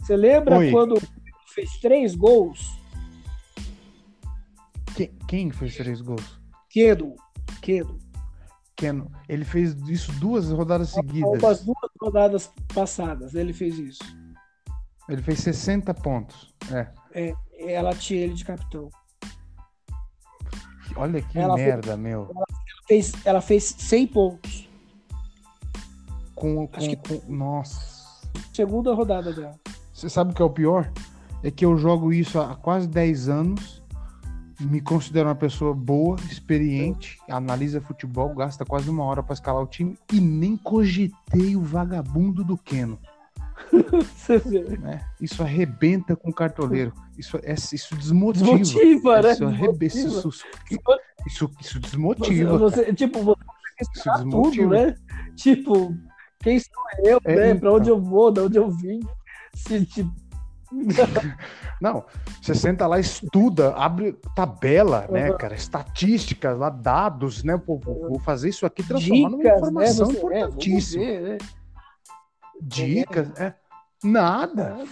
você 0.00 0.16
lembra 0.16 0.58
Oi. 0.58 0.70
quando 0.70 1.00
fez 1.54 1.70
três 1.80 2.14
gols? 2.14 2.76
quem, 4.96 5.10
quem 5.28 5.50
fez 5.50 5.76
três 5.76 6.00
gols? 6.00 6.40
Quedo, 6.70 7.14
Quedo. 7.60 7.98
Keno. 8.76 9.10
Ele 9.28 9.44
fez 9.44 9.74
isso 9.88 10.12
duas 10.12 10.50
rodadas 10.50 10.90
seguidas. 10.90 11.42
Umas 11.42 11.64
duas 11.64 11.90
rodadas 12.00 12.52
passadas, 12.74 13.34
ele 13.34 13.52
fez 13.52 13.78
isso. 13.78 14.02
Ele 15.08 15.22
fez 15.22 15.40
60 15.40 15.94
pontos. 15.94 16.54
É. 16.70 17.34
Ela 17.58 17.94
tinha 17.94 18.20
ele 18.20 18.34
de 18.34 18.44
capitão. 18.44 18.90
Olha 20.96 21.20
que 21.20 21.38
Ela 21.38 21.54
merda, 21.56 21.96
meu. 21.96 22.30
Fez, 22.86 23.12
ela 23.24 23.40
fez 23.40 23.64
100 23.64 24.06
pontos. 24.06 24.68
Com, 26.34 26.66
com, 26.66 26.96
com- 26.96 27.22
Nossa. 27.32 27.96
Segunda 28.52 28.94
rodada 28.94 29.32
dela. 29.32 29.58
Você 29.92 30.08
sabe 30.08 30.30
o 30.30 30.34
que 30.34 30.42
é 30.42 30.44
o 30.44 30.50
pior? 30.50 30.90
É 31.42 31.50
que 31.50 31.64
eu 31.64 31.76
jogo 31.76 32.12
isso 32.12 32.38
há 32.40 32.54
quase 32.56 32.86
10 32.86 33.28
anos. 33.28 33.82
Me 34.58 34.80
considero 34.80 35.28
uma 35.28 35.34
pessoa 35.34 35.74
boa, 35.74 36.16
experiente, 36.30 37.18
analisa 37.28 37.78
futebol, 37.78 38.34
gasta 38.34 38.64
quase 38.64 38.88
uma 38.88 39.04
hora 39.04 39.22
para 39.22 39.34
escalar 39.34 39.62
o 39.62 39.66
time 39.66 39.98
e 40.10 40.18
nem 40.18 40.56
cogitei 40.56 41.54
o 41.54 41.62
vagabundo 41.62 42.42
do 42.42 42.56
Keno. 42.56 42.98
Você 43.70 44.38
né? 44.78 45.00
Isso 45.20 45.42
arrebenta 45.42 46.14
com 46.16 46.30
o 46.30 46.34
cartoleiro. 46.34 46.92
Isso, 47.18 47.38
é, 47.42 47.54
isso 47.54 47.96
desmotiva. 47.96 48.56
Desmotiva, 48.58 49.22
né? 49.22 49.32
Isso, 49.32 49.44
arrebe- 49.44 49.88
Desmotiva. 49.88 50.06
isso, 50.08 50.28
isso, 51.26 51.50
isso 51.60 51.72
Você, 51.74 51.78
desmotiva. 51.80 52.58
você- 52.58 52.94
tipo, 52.94 53.22
você 53.22 53.40
Isso 53.80 53.92
questionar 53.92 54.18
tudo, 54.18 54.50
desmotiva. 54.50 54.70
né? 54.86 54.94
Tipo, 55.36 55.94
quem 56.40 56.58
sou 56.58 56.70
eu, 57.04 57.20
É, 57.24 57.36
né? 57.36 57.48
então. 57.50 57.60
Pra 57.60 57.72
onde 57.72 57.90
eu 57.90 58.00
vou, 58.00 58.30
de 58.30 58.40
onde 58.40 58.56
eu 58.58 58.70
vim. 58.70 59.00
Se, 59.54 59.84
tipo, 59.86 60.12
Não, 61.80 62.04
você 62.42 62.54
senta 62.54 62.86
lá, 62.86 62.98
estuda, 62.98 63.72
abre 63.74 64.12
tabela, 64.34 65.06
né, 65.10 65.32
cara? 65.34 65.54
Estatísticas, 65.54 66.58
lá, 66.58 66.68
dados, 66.70 67.44
né? 67.44 67.56
Pô, 67.56 67.78
vou 67.78 68.18
fazer 68.18 68.48
isso 68.48 68.66
aqui, 68.66 68.82
transformar 68.82 69.30
numa 69.30 69.42
dicas, 69.42 69.52
né? 69.52 69.68
informação 69.68 70.06
Você, 70.06 70.16
é, 70.16 70.20
vamos 70.20 70.36
importantíssima. 70.38 71.04
ver, 71.04 71.20
né? 71.20 71.38
Dicas, 72.62 73.28
é. 73.38 73.54
Nada. 74.04 74.84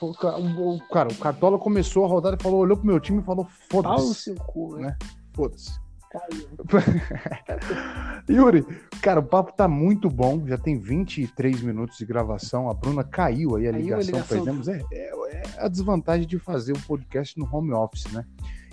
O 0.00 0.12
ca- 0.12 0.36
O, 0.36 0.76
o- 0.76 0.88
cara, 0.88 1.08
o 1.10 1.14
Cartola 1.16 1.58
começou 1.58 2.04
a 2.04 2.08
rodada 2.08 2.36
e 2.38 2.42
falou, 2.42 2.60
olhou 2.60 2.76
pro 2.76 2.86
meu 2.86 3.00
time 3.00 3.20
e 3.20 3.24
falou: 3.24 3.46
foda-se. 3.70 4.14
seu 4.14 4.34
cu, 4.36 4.76
né? 4.76 4.96
Foda-se. 5.32 5.70
Caiu. 6.10 6.48
Yuri, 8.28 8.64
cara, 9.02 9.20
o 9.20 9.22
papo 9.24 9.52
tá 9.52 9.66
muito 9.68 10.08
bom. 10.08 10.46
Já 10.46 10.56
tem 10.56 10.78
23 10.78 11.60
minutos 11.62 11.98
de 11.98 12.06
gravação. 12.06 12.68
A 12.70 12.74
Bruna 12.74 13.02
caiu 13.04 13.56
aí 13.56 13.66
a 13.68 13.72
Caiu 13.72 13.76
a 13.96 13.98
ligação. 14.00 14.06
ligação. 14.14 14.36
Perdemos. 14.44 14.68
É, 14.68 14.80
é- 14.92 15.14
é 15.34 15.42
a 15.58 15.68
desvantagem 15.68 16.26
de 16.26 16.38
fazer 16.38 16.72
o 16.72 16.80
podcast 16.82 17.38
no 17.38 17.48
home 17.52 17.72
office, 17.72 18.10
né? 18.12 18.24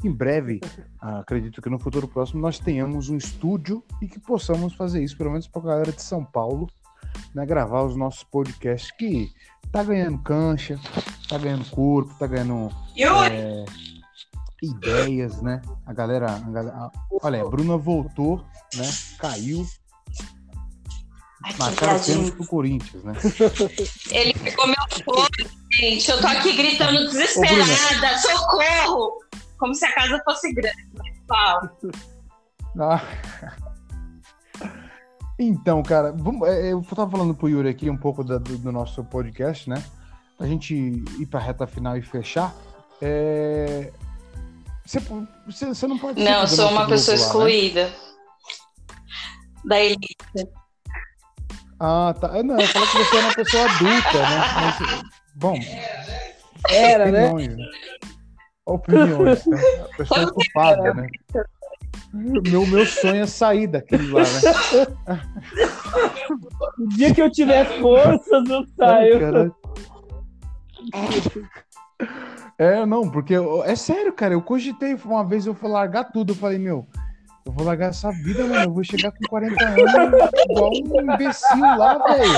Em 0.03 0.11
breve, 0.11 0.59
ah, 1.01 1.19
acredito 1.19 1.61
que 1.61 1.69
no 1.69 1.79
futuro 1.79 2.07
próximo, 2.07 2.41
nós 2.41 2.59
tenhamos 2.59 3.09
um 3.09 3.17
estúdio 3.17 3.83
e 4.01 4.07
que 4.07 4.19
possamos 4.19 4.73
fazer 4.73 5.03
isso, 5.03 5.17
pelo 5.17 5.31
menos 5.31 5.47
pra 5.47 5.61
galera 5.61 5.91
de 5.91 6.01
São 6.01 6.23
Paulo, 6.23 6.67
né? 7.33 7.45
Gravar 7.45 7.83
os 7.83 7.95
nossos 7.95 8.23
podcasts 8.23 8.91
que 8.91 9.31
tá 9.71 9.83
ganhando 9.83 10.17
cancha, 10.19 10.79
tá 11.29 11.37
ganhando 11.37 11.69
corpo, 11.69 12.13
tá 12.19 12.27
ganhando 12.27 12.69
é, 13.31 13.65
ideias, 14.61 15.41
né? 15.41 15.61
A 15.85 15.93
galera, 15.93 16.31
a 16.35 16.39
galera- 16.49 16.75
a- 16.75 16.91
olha, 17.23 17.41
a 17.41 17.49
Bruna 17.49 17.77
voltou, 17.77 18.43
né? 18.75 18.89
Caiu, 19.19 19.65
marcaram 21.57 21.99
pênalti 21.99 22.31
pro 22.33 22.45
Corinthians, 22.47 23.03
né? 23.03 23.13
Ele 24.11 24.33
pegou 24.33 24.67
meu 24.67 24.75
fone, 25.05 25.49
gente. 25.73 26.09
Eu 26.11 26.19
tô 26.21 26.27
aqui 26.27 26.55
gritando 26.55 27.07
desesperada, 27.07 28.17
socorro! 28.19 29.19
Como 29.57 29.73
se 29.75 29.85
a 29.85 29.93
casa 29.93 30.21
fosse 30.25 30.53
grande. 30.53 30.87
Fala. 31.27 31.71
Ah. 32.79 33.01
Então, 35.43 35.82
cara, 35.82 36.12
vamos, 36.12 36.47
é, 36.47 36.71
eu 36.71 36.82
tava 36.84 37.10
falando 37.10 37.34
pro 37.34 37.49
Yuri 37.49 37.69
aqui 37.69 37.89
um 37.89 37.97
pouco 37.97 38.23
da- 38.23 38.38
do, 38.38 38.58
do 38.58 38.71
nosso 38.71 39.04
podcast, 39.04 39.69
né? 39.69 39.84
Pra 40.38 40.45
gente 40.47 40.73
ir 40.75 41.25
pra 41.25 41.39
reta 41.39 41.65
final 41.65 41.97
e 41.97 42.01
fechar. 42.01 42.54
É... 43.01 43.91
Você, 44.86 44.99
você, 45.47 45.65
você 45.67 45.88
não 45.88 45.97
pode 45.97 46.21
Não, 46.23 46.41
eu 46.41 46.47
sou 46.47 46.69
uma 46.69 46.88
pessoa 46.88 47.15
excluída. 47.15 47.91
Da 49.65 49.80
elite. 49.80 50.15
Ah, 51.80 52.13
tá. 52.19 52.38
É, 52.38 52.43
Não, 52.43 52.60
eu 52.60 52.67
falei 52.67 52.88
que 52.88 52.97
você 52.97 53.17
é 53.17 53.19
uma 53.21 53.34
pessoa 53.36 53.63
adulta, 53.65 54.19
né? 54.19 54.41
Mas, 54.56 55.01
bom, 55.36 55.56
Era, 56.69 57.12
né? 57.12 57.25
opiniões, 57.27 57.58
né? 57.58 57.65
Opiniões, 58.65 59.45
né? 59.47 59.62
A 59.91 59.97
pessoa 59.97 60.23
ocupada, 60.27 60.93
né? 60.93 61.08
Meu, 62.13 62.65
meu 62.67 62.86
sonho 62.86 63.24
é 63.24 63.28
sair 63.28 63.67
daquele 63.67 64.12
lá, 64.12 64.21
né? 64.21 65.17
O 66.78 66.88
dia 66.89 67.13
que 67.13 67.21
eu 67.21 67.32
tiver 67.32 67.65
forças, 67.80 68.50
eu 68.50 68.65
saio. 68.78 69.19
Cara. 69.19 69.52
É, 72.58 72.86
não, 72.86 73.10
porque 73.10 73.34
eu- 73.34 73.63
é 73.63 73.76
sério, 73.76 74.12
cara. 74.13 74.34
Eu 74.34 74.41
cogitei 74.41 74.93
uma 75.06 75.24
vez, 75.24 75.45
eu 75.45 75.54
vou 75.54 75.71
largar 75.71 76.06
tudo. 76.06 76.34
Eu 76.34 76.36
falei, 76.38 76.58
meu, 76.58 76.86
eu 77.45 77.52
vou 77.52 77.65
largar 77.65 77.89
essa 77.89 78.12
vida, 78.12 78.43
mano. 78.45 78.65
Eu 78.65 78.74
vou 78.74 78.84
chegar 78.84 79.12
com 79.12 79.26
40 79.30 79.63
anos 79.65 79.91
igual 80.50 80.71
um 80.71 81.02
imbecil 81.13 81.60
lá, 81.60 81.97
velho. 81.97 82.34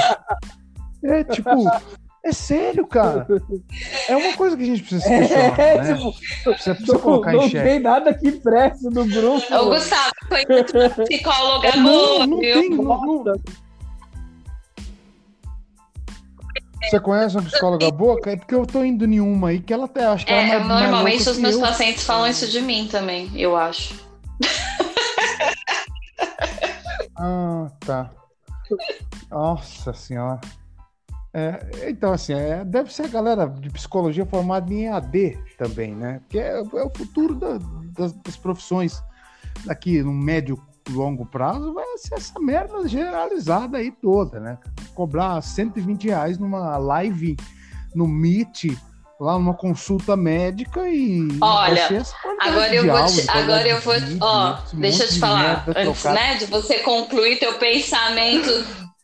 É 1.05 1.23
tipo, 1.23 1.49
é 2.23 2.31
sério, 2.31 2.87
cara. 2.87 3.27
É 4.07 4.15
uma 4.15 4.33
coisa 4.37 4.55
que 4.55 4.63
a 4.63 4.65
gente 4.65 4.81
precisa 4.81 5.01
se 5.01 5.09
questionar, 5.09 5.59
É, 5.59 5.77
né? 5.81 5.95
tipo, 5.95 6.13
Precisa, 6.43 6.75
precisa 6.75 6.93
não, 6.93 6.99
colocar 7.01 7.33
não 7.33 7.43
em 7.43 7.49
xeque. 7.49 7.69
tem 7.69 7.79
nada 7.79 8.13
que 8.13 8.31
preste 8.31 8.83
no 8.85 9.05
grupo. 9.05 9.55
Ô, 9.55 9.65
Gustavo, 9.69 10.11
foi 10.29 10.45
psicóloga 11.05 11.67
É, 11.67 11.75
não, 11.77 11.83
boa, 11.91 12.27
não 12.27 12.39
viu? 12.39 12.53
tem. 12.61 12.69
Não, 12.69 12.83
não- 13.01 13.23
Você 16.89 16.99
conhece 16.99 17.37
uma 17.37 17.43
psicóloga 17.43 17.89
boa? 17.91 18.19
É 18.25 18.35
porque 18.35 18.53
eu 18.53 18.65
tô 18.65 18.83
indo 18.83 19.05
em 19.05 19.19
uma 19.21 19.49
aí 19.49 19.59
que 19.61 19.73
ela 19.73 19.85
até 19.85 20.05
acho 20.05 20.25
que 20.25 20.31
ela 20.33 20.41
é 20.41 20.45
É, 20.45 20.47
mais, 20.59 20.67
mais 20.67 20.81
normalmente 20.81 21.17
louca 21.19 21.31
os 21.31 21.35
que 21.37 21.41
meus 21.41 21.55
eu. 21.55 21.61
pacientes 21.61 22.03
falam 22.03 22.27
isso 22.27 22.47
de 22.47 22.61
mim 22.61 22.87
também, 22.91 23.31
eu 23.35 23.55
acho. 23.55 23.95
Ah, 27.17 27.67
tá. 27.85 28.09
Nossa 29.31 29.93
senhora. 29.93 30.41
É, 31.33 31.89
então, 31.89 32.13
assim, 32.13 32.33
é, 32.33 32.63
deve 32.63 32.93
ser 32.93 33.05
a 33.05 33.07
galera 33.07 33.47
de 33.47 33.69
psicologia 33.71 34.25
formada 34.25 34.71
em 34.71 34.85
EAD 34.85 35.39
também, 35.57 35.95
né? 35.95 36.19
Porque 36.19 36.37
é, 36.39 36.57
é 36.59 36.83
o 36.83 36.91
futuro 36.95 37.33
da- 37.35 37.59
das, 37.97 38.13
das 38.13 38.35
profissões. 38.37 39.01
Daqui 39.65 40.01
no 40.03 40.11
médio 40.13 40.61
longo 40.89 41.25
prazo 41.25 41.73
vai 41.73 41.85
ser 41.97 42.15
essa 42.15 42.39
merda 42.39 42.87
generalizada 42.87 43.77
aí 43.77 43.89
toda, 43.91 44.39
né? 44.39 44.57
Cobrar 44.93 45.41
120 45.41 46.07
reais 46.07 46.37
numa 46.37 46.77
live 46.77 47.35
no 47.95 48.07
Meet, 48.07 48.65
lá 49.19 49.33
numa 49.33 49.53
consulta 49.53 50.15
médica 50.17 50.87
e. 50.87 51.27
Olha, 51.41 51.87
Agora 52.39 52.75
eu 52.75 52.83
vou 52.83 53.05
te, 53.21 53.29
agora 53.31 53.67
eu 53.67 53.81
vou, 53.81 53.93
ó, 54.21 54.57
deixa 54.73 55.03
eu 55.03 55.07
te 55.07 55.13
de 55.13 55.19
falar, 55.19 55.63
antes, 55.67 56.03
né, 56.13 56.35
de 56.35 56.45
você 56.45 56.79
concluir 56.79 57.39
teu 57.39 57.53
pensamento, 57.57 58.49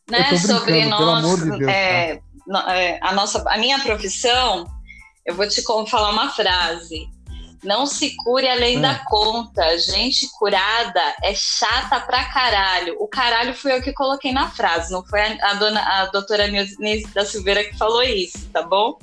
né, 0.09 0.37
sobre 0.37 0.85
nós, 0.85 1.43
de 1.43 1.49
Deus, 1.49 1.65
tá? 1.65 1.71
é, 1.71 2.21
é, 2.69 2.99
a 3.01 3.13
nossa, 3.13 3.43
a 3.47 3.57
minha 3.57 3.79
profissão, 3.79 4.65
eu 5.25 5.35
vou 5.35 5.47
te 5.47 5.61
falar 5.61 6.09
uma 6.09 6.29
frase. 6.29 7.07
Não 7.63 7.85
se 7.85 8.15
cure 8.15 8.47
além 8.47 8.77
é. 8.77 8.79
da 8.79 8.99
conta. 9.05 9.77
Gente 9.77 10.29
curada 10.37 11.01
é 11.21 11.33
chata 11.35 11.99
pra 11.99 12.23
caralho. 12.25 12.95
O 12.99 13.07
caralho 13.07 13.53
fui 13.53 13.73
eu 13.73 13.81
que 13.81 13.91
coloquei 13.91 14.31
na 14.31 14.49
frase, 14.49 14.91
não 14.91 15.05
foi 15.05 15.21
a, 15.21 15.51
a 15.51 15.53
dona, 15.55 15.81
a 15.81 16.05
doutora 16.05 16.47
Nise 16.47 17.07
da 17.13 17.25
Silveira 17.25 17.63
que 17.65 17.77
falou 17.77 18.01
isso, 18.01 18.49
tá 18.51 18.63
bom? 18.63 18.97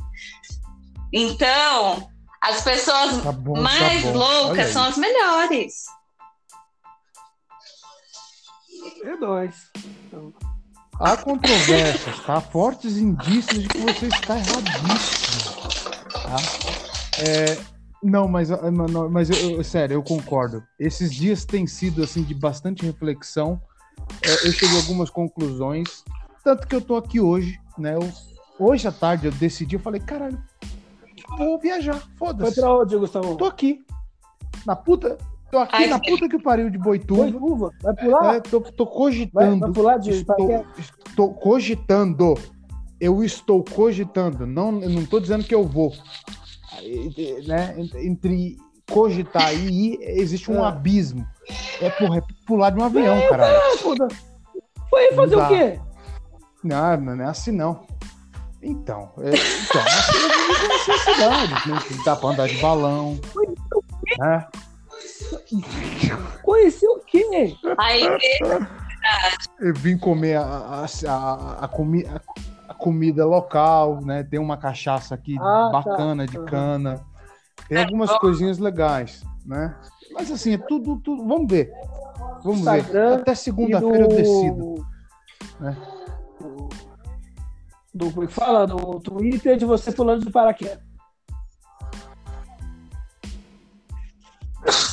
Então, 1.12 2.11
as 2.40 2.62
pessoas 2.62 3.23
tá 3.23 3.33
bom, 3.33 3.55
tá 3.55 3.61
mais 3.61 4.03
tá 4.03 4.11
loucas 4.11 4.71
são 4.71 4.85
as 4.85 4.97
melhores. 4.97 5.85
É 9.05 9.16
nóis. 9.16 9.71
Há 10.99 11.17
controvérsias, 11.17 12.21
tá? 12.25 12.41
Fortes 12.41 12.97
indícios 12.97 13.63
de 13.63 13.69
que 13.69 13.79
você 13.79 14.07
está 14.07 14.37
erradíssimo. 14.37 15.57
Tá? 16.23 16.37
É, 17.23 17.59
não, 18.03 18.27
mas, 18.27 18.51
ah, 18.51 18.71
mas 19.11 19.31
eu, 19.31 19.57
eu, 19.57 19.65
sério, 19.65 19.95
eu 19.95 20.03
concordo. 20.03 20.63
Esses 20.79 21.13
dias 21.13 21.45
têm 21.45 21.67
sido 21.67 22.03
assim 22.03 22.23
de 22.23 22.35
bastante 22.35 22.85
reflexão. 22.85 23.61
É, 24.23 24.49
eu 24.49 24.53
cheguei 24.53 24.77
a 24.77 24.81
algumas 24.81 25.11
conclusões, 25.11 26.05
tanto 26.43 26.67
que 26.67 26.75
eu 26.75 26.81
tô 26.81 26.97
aqui 26.97 27.21
hoje, 27.21 27.59
né? 27.77 27.95
Eu, 27.95 28.11
hoje 28.59 28.87
à 28.87 28.93
tarde 28.93 29.27
eu 29.27 29.33
decidi, 29.33 29.77
eu 29.77 29.81
falei, 29.81 30.01
caralho, 30.01 30.41
vou 31.37 31.59
viajar, 31.59 32.03
foda-se. 32.17 32.55
Foi 32.55 32.63
pra 32.63 32.75
onde, 32.75 32.97
Gustavo? 32.97 33.37
Tô 33.37 33.47
aqui. 33.47 33.85
Na 34.65 34.77
puta. 34.77 35.19
Tô 35.51 35.59
aqui 35.59 35.77
Ai, 35.77 35.87
na 35.87 36.01
puta 36.01 36.29
que 36.29 36.39
pariu 36.39 36.71
de 36.71 36.79
Boituva. 36.79 37.31
Boituva? 37.31 37.71
Vai 37.83 37.95
pular? 37.95 38.35
É, 38.35 38.41
tô, 38.41 38.61
tô 38.61 38.87
cogitando. 38.87 39.33
Vai, 39.33 39.59
vai 39.59 39.73
pular 39.73 39.99
de 39.99 40.11
estou, 40.11 40.67
estou 40.79 41.35
cogitando. 41.35 42.35
Eu 43.01 43.23
estou 43.23 43.63
cogitando. 43.63 44.47
Não, 44.47 44.83
eu 44.83 44.91
não 44.91 45.05
tô 45.05 45.21
dizendo 45.21 45.45
que 45.45 45.55
eu 45.55 45.65
vou 45.65 45.93
né, 47.47 47.75
entre 47.97 48.57
cogitar 48.91 49.55
e 49.55 49.95
ir, 49.95 49.99
existe 50.01 50.51
um 50.51 50.65
é. 50.65 50.69
abismo. 50.69 51.27
É, 51.81 51.91
porra, 51.91 52.19
é 52.19 52.23
pular 52.47 52.71
de 52.71 52.81
um 52.81 52.85
avião, 52.85 53.17
é, 53.17 53.29
cara. 53.29 53.47
É, 53.49 53.77
Foi 54.89 55.13
fazer 55.13 55.37
o 55.37 55.49
quê? 55.49 55.81
Não, 56.63 56.97
não 56.97 57.25
é 57.25 57.29
assim 57.29 57.53
não. 57.53 57.85
Então, 58.63 59.11
é, 59.19 59.31
então 59.31 59.81
é 59.81 60.89
necessidade, 60.89 61.69
né? 61.69 62.03
Dá 62.05 62.17
pra 62.17 62.31
andar 62.31 62.49
de 62.49 62.57
balão. 62.57 63.19
Né? 64.19 64.47
Conheceu 66.43 66.93
o 66.93 67.01
quê? 67.01 67.57
Aí, 67.79 68.03
eu 69.61 69.75
vim 69.75 69.97
comer 69.97 70.37
a, 70.37 70.43
a, 70.43 70.87
a, 71.09 71.65
a, 71.65 71.69
comida 71.69 72.23
comida 72.77 73.25
local, 73.25 74.01
né? 74.05 74.23
Tem 74.23 74.39
uma 74.39 74.57
cachaça 74.57 75.15
aqui 75.15 75.37
ah, 75.39 75.43
tá. 75.43 75.71
bacana 75.73 76.27
tá. 76.27 76.33
de 76.33 76.45
cana. 76.45 77.05
Tem 77.69 77.79
algumas 77.79 78.17
coisinhas 78.19 78.59
legais, 78.59 79.25
né? 79.45 79.75
Mas 80.13 80.31
assim, 80.31 80.55
é 80.55 80.59
tudo, 80.59 80.97
tudo. 81.01 81.27
Vamos 81.27 81.51
ver. 81.51 81.73
Vamos 82.45 82.61
Instagram 82.61 83.17
ver. 83.17 83.21
Até 83.21 83.35
segunda-feira 83.35 84.05
eu 84.05 84.09
decido. 84.09 84.87
Né? 85.59 85.77
Do, 87.93 88.23
é 88.23 88.29
fala 88.29 88.67
no 88.67 89.01
Twitter 89.01 89.57
de 89.57 89.65
você 89.65 89.91
pulando 89.91 90.25
de 90.25 90.31
paraquedas. 90.31 90.85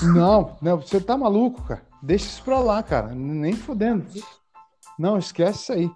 Não, 0.08 0.58
não, 0.62 0.78
você 0.78 1.00
tá 1.00 1.18
maluco, 1.18 1.62
cara. 1.64 1.82
Deixa 2.02 2.26
isso 2.26 2.44
pra 2.44 2.60
lá, 2.60 2.84
cara. 2.84 3.10
Nem 3.14 3.54
fodendo. 3.54 4.06
Não, 4.98 5.18
esquece 5.18 5.60
isso 5.60 5.74
aí. 5.74 5.92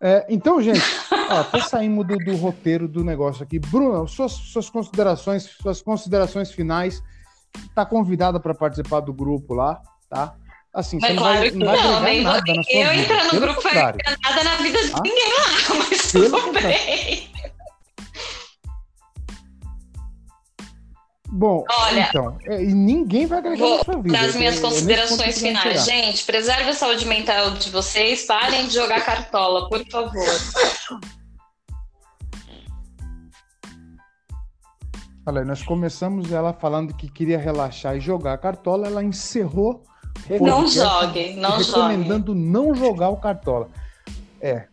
É, 0.00 0.26
então, 0.28 0.60
gente, 0.60 0.82
ó, 1.30 1.40
até 1.40 1.60
saímos 1.60 2.06
do, 2.06 2.16
do, 2.18 2.36
roteiro 2.36 2.88
do 2.88 3.04
negócio 3.04 3.44
aqui. 3.44 3.58
Bruno, 3.58 4.06
suas, 4.08 4.32
suas 4.32 4.68
considerações, 4.68 5.44
suas 5.44 5.80
considerações 5.80 6.50
finais. 6.50 7.02
Tá 7.74 7.86
convidada 7.86 8.40
para 8.40 8.54
participar 8.54 9.00
do 9.00 9.12
grupo 9.12 9.54
lá, 9.54 9.80
tá? 10.08 10.34
Assim, 10.74 10.98
mas 11.00 11.10
você 11.10 11.14
não 11.14 11.22
vai, 11.22 11.50
não 11.50 12.00
vai 12.00 12.16
não, 12.22 12.32
nada 12.32 12.54
na 12.54 12.62
sua 12.62 12.72
eu 12.72 12.90
vida. 12.90 13.02
entrar 13.02 13.24
no 13.32 13.40
grupo 13.40 13.60
foi 13.60 13.74
nada 13.74 14.44
na 14.44 14.56
vida 14.56 14.82
de 14.82 14.92
ah? 14.94 15.00
ninguém 15.02 15.28
lá, 15.28 15.76
mas 15.90 16.12
tudo 16.12 16.52
bem. 16.52 17.30
Bom, 21.34 21.64
Olha, 21.66 22.08
então, 22.10 22.36
é, 22.44 22.62
e 22.62 22.74
ninguém 22.74 23.24
vai 23.24 23.38
agregar 23.38 23.56
vou, 23.56 23.78
na 23.78 23.84
sua 23.84 24.02
vida. 24.02 24.18
Das 24.18 24.36
minhas 24.36 24.58
é, 24.58 24.60
considerações 24.60 25.40
finais. 25.40 25.86
Gente, 25.86 26.26
preserve 26.26 26.68
a 26.68 26.74
saúde 26.74 27.06
mental 27.06 27.52
de 27.52 27.70
vocês, 27.70 28.26
parem 28.26 28.66
de 28.66 28.74
jogar 28.74 29.02
cartola, 29.02 29.66
por 29.66 29.82
favor. 29.88 30.26
Olha, 35.26 35.42
nós 35.42 35.62
começamos 35.62 36.30
ela 36.30 36.52
falando 36.52 36.92
que 36.92 37.08
queria 37.08 37.38
relaxar 37.38 37.96
e 37.96 38.00
jogar 38.00 38.36
cartola, 38.36 38.86
ela 38.86 39.02
encerrou. 39.02 39.82
Não 40.38 40.66
jogue, 40.68 41.32
não 41.36 41.56
recomendando 41.56 41.64
jogue. 41.64 41.94
Recomendando 41.94 42.34
não 42.34 42.74
jogar 42.74 43.08
o 43.08 43.16
cartola. 43.16 43.70
É, 44.38 44.66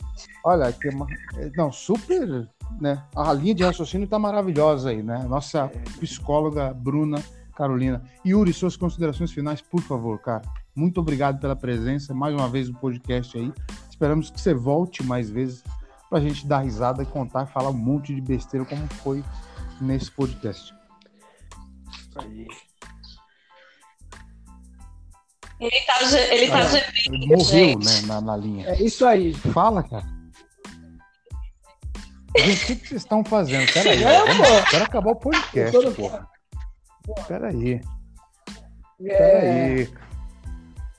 olha, 0.44 0.74
que 0.74 0.90
uma, 0.90 1.08
é, 1.38 1.50
não, 1.56 1.72
super 1.72 2.50
né? 2.80 3.04
A 3.16 3.34
linha 3.34 3.56
de 3.56 3.64
raciocínio 3.64 4.06
está 4.06 4.20
maravilhosa 4.20 4.90
aí, 4.90 5.04
né? 5.04 5.26
Nossa 5.28 5.72
psicóloga 6.00 6.74
Bruna 6.74 7.22
Carolina. 7.56 8.02
Yuri, 8.26 8.54
suas 8.54 8.78
considerações 8.78 9.32
finais, 9.32 9.62
por 9.62 9.82
favor, 9.82 10.20
cara. 10.20 10.42
Muito 10.76 11.00
obrigado 11.02 11.40
pela 11.40 11.56
presença, 11.56 12.14
mais 12.14 12.34
uma 12.34 12.48
vez 12.48 12.70
no 12.70 12.80
podcast 12.80 13.38
aí. 13.38 13.52
Esperamos 13.90 14.30
que 14.30 14.40
você 14.40 14.54
volte 14.54 15.04
mais 15.04 15.30
vezes 15.30 15.64
para 16.10 16.20
a 16.20 16.22
gente 16.22 16.48
dar 16.48 16.60
risada 16.60 17.04
e 17.04 17.06
contar, 17.06 17.46
falar 17.48 17.70
um 17.70 17.74
monte 17.74 18.16
de 18.16 18.22
besteira 18.22 18.66
como 18.66 18.88
foi 18.88 19.24
nesse 19.82 20.10
podcast. 20.12 20.74
Aí. 22.16 22.48
Ele 25.60 25.82
tá, 25.86 26.02
ele 26.32 26.48
tá 26.48 26.58
ah, 26.58 27.14
ele 27.14 27.28
morreu, 27.28 27.80
né, 27.80 28.02
na, 28.06 28.22
na 28.22 28.38
linha. 28.38 28.70
É 28.70 28.82
isso 28.82 29.06
aí. 29.06 29.34
Fala, 29.34 29.84
cara. 29.84 30.19
Gente, 32.38 32.64
o 32.64 32.68
que, 32.68 32.76
que 32.76 32.88
vocês 32.88 33.02
estão 33.02 33.24
fazendo? 33.24 33.72
Peraí, 33.72 34.04
é, 34.04 34.20
vamos, 34.20 34.70
quero 34.70 34.84
acabar 34.84 35.12
o 35.12 35.16
podcast, 35.16 35.92
porra. 35.92 36.28
Peraí. 37.28 37.82
É. 39.04 39.18
Peraí. 39.18 39.94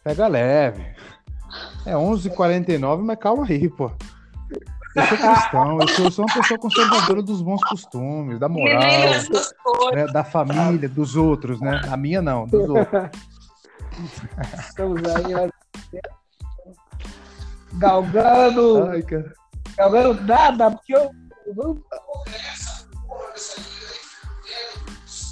Pega 0.02 0.26
leve. 0.26 0.82
É 1.86 1.92
11h49, 1.92 3.02
mas 3.02 3.18
calma 3.18 3.46
aí, 3.46 3.68
pô. 3.68 3.90
Eu 4.96 5.06
sou 5.06 5.18
cristão, 5.18 5.78
eu 5.80 5.88
sou, 5.88 6.04
eu 6.06 6.10
sou 6.10 6.24
uma 6.24 6.34
pessoa 6.34 6.58
conservadora 6.58 7.22
dos 7.22 7.42
bons 7.42 7.62
costumes, 7.62 8.40
da 8.40 8.48
moral, 8.48 8.80
né, 9.94 10.06
da 10.08 10.24
família, 10.24 10.88
dos 10.88 11.14
outros, 11.14 11.60
né? 11.60 11.80
A 11.88 11.96
minha 11.96 12.20
não, 12.20 12.44
dos 12.46 12.68
outros. 12.68 13.10
Estamos 14.58 15.00
aí, 15.04 16.00
galgando. 17.74 18.88
Ai, 18.88 19.02
cara. 19.02 19.39
Galgando 19.80 20.20
nada, 20.24 20.70
porque 20.72 20.94
eu 20.94 21.10
Vamos. 21.54 21.80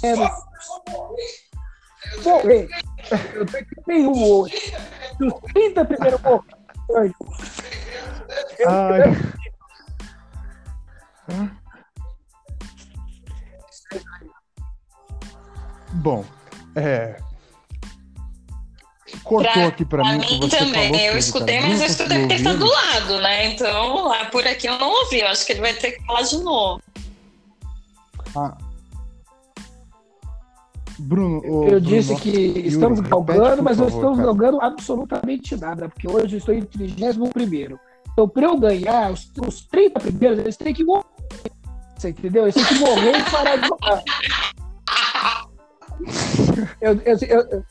Quero 0.01 0.21
morrer. 2.23 2.67
Eu 3.35 3.45
tenho 3.45 3.65
31 3.85 4.23
hoje. 4.23 4.73
Dos 5.19 5.33
30 5.53 5.85
primeiros 5.85 6.21
morrer. 6.21 6.57
Ai. 6.95 7.13
Bom, 15.93 16.25
é, 16.75 17.17
cortou 19.23 19.51
pra, 19.51 19.67
aqui 19.67 19.85
para 19.85 20.03
mim. 20.03 20.39
mim 20.39 20.49
também. 20.49 21.05
eu 21.05 21.17
escutei, 21.17 21.59
mas 21.61 21.81
eu 21.81 21.87
escutei 21.87 22.19
porque 22.19 22.33
está 22.35 22.53
do 22.53 22.65
lado, 22.65 23.19
né? 23.21 23.47
Então, 23.47 24.07
lá 24.07 24.25
por 24.25 24.45
aqui 24.45 24.67
eu 24.67 24.77
não 24.77 24.89
ouvi. 24.89 25.19
Eu 25.21 25.27
acho 25.27 25.45
que 25.45 25.53
ele 25.53 25.61
vai 25.61 25.73
ter 25.73 25.91
que 25.91 26.05
falar 26.05 26.21
de 26.21 26.37
novo. 26.37 26.81
Ah. 28.35 28.57
Bruno, 30.99 31.41
eu 31.45 31.61
Bruno, 31.61 31.81
disse 31.81 32.13
que 32.17 32.29
Yuri, 32.29 32.67
estamos 32.67 32.99
galgando, 32.99 33.63
mas 33.63 33.77
não 33.77 33.87
estamos 33.87 34.19
galgando 34.19 34.61
absolutamente 34.61 35.55
nada, 35.55 35.87
porque 35.87 36.07
hoje 36.09 36.35
eu 36.35 36.39
estou 36.39 36.53
em 36.53 36.61
31. 36.61 37.79
Então, 38.11 38.27
para 38.27 38.45
eu 38.45 38.57
ganhar, 38.57 39.11
os, 39.11 39.31
os 39.47 39.61
30 39.61 39.99
primeiros, 39.99 40.39
eles 40.39 40.57
têm 40.57 40.73
que 40.73 40.83
morrer. 40.83 41.05
Você 41.97 42.09
entendeu? 42.09 42.43
Eles 42.43 42.55
têm 42.55 42.65
que 42.65 42.75
morrer 42.75 43.17
e 43.17 43.31
parar 43.31 43.55
de 43.55 43.67
jogar. 43.67 44.03
eu, 46.81 46.93
eu, 47.05 47.17
eu, 47.27 47.63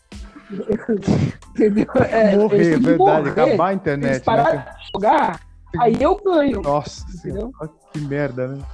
Entendeu? 1.51 1.87
É, 2.11 2.37
morrer, 2.37 2.79
verdade, 2.79 2.99
morrer, 2.99 3.31
acabar 3.31 3.69
a 3.69 3.75
internet. 3.75 4.25
Parar 4.25 4.55
né? 4.55 4.65
de 4.79 4.91
jogar, 4.93 5.41
aí 5.79 5.97
eu 6.01 6.17
ganho. 6.17 6.63
Nossa, 6.63 7.05
entendeu? 7.15 7.53
que 7.93 8.01
merda, 8.01 8.49
né? 8.49 8.65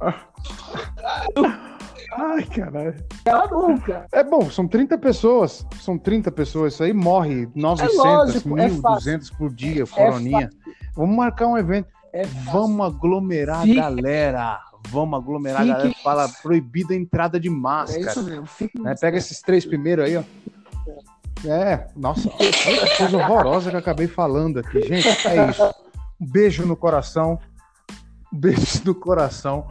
Ai, 2.14 2.44
caralho. 2.44 2.94
Ela 3.24 3.46
nunca. 3.46 4.06
É 4.12 4.22
bom, 4.22 4.50
são 4.50 4.68
30 4.68 4.98
pessoas. 4.98 5.66
São 5.80 5.96
30 5.96 6.30
pessoas. 6.30 6.74
Isso 6.74 6.82
aí 6.82 6.92
morre 6.92 7.48
900, 7.54 7.94
É 7.94 7.98
lógico, 7.98 8.58
é 8.58 8.68
1.200 8.68 9.36
por 9.36 9.50
dia, 9.52 9.86
coroninha. 9.86 10.50
Vamos 10.94 11.16
marcar 11.16 11.46
um 11.46 11.56
evento. 11.56 11.88
É. 12.12 12.24
Vamos 12.52 12.86
aglomerar 12.86 13.62
a 13.62 13.74
galera. 13.74 14.60
Vamos 14.88 15.18
aglomerar 15.20 15.60
Fique- 15.62 15.72
a 15.72 15.76
galera. 15.78 15.94
Fala 16.02 16.28
proibida 16.28 16.92
a 16.92 16.96
entrada 16.96 17.38
de 17.40 17.48
É 17.48 17.50
máscara. 17.50 18.00
isso 18.10 18.22
mesmo. 18.22 18.46
Fique 18.46 18.80
né? 18.80 18.94
Pega 19.00 19.16
esses 19.18 19.40
três 19.40 19.64
primeiros 19.64 20.04
aí, 20.04 20.16
ó. 20.16 20.22
É, 21.44 21.88
nossa, 21.96 22.28
olha 22.38 22.52
que 22.52 22.96
coisa 22.98 23.16
horrorosa 23.16 23.70
que 23.70 23.76
eu 23.76 23.80
acabei 23.80 24.06
falando 24.06 24.58
aqui. 24.60 24.80
Gente, 24.82 25.08
é 25.26 25.50
isso. 25.50 25.74
Um 26.20 26.26
beijo 26.26 26.64
no 26.66 26.76
coração. 26.76 27.38
Um 28.32 28.38
beijo 28.38 28.82
no 28.84 28.94
coração. 28.94 29.66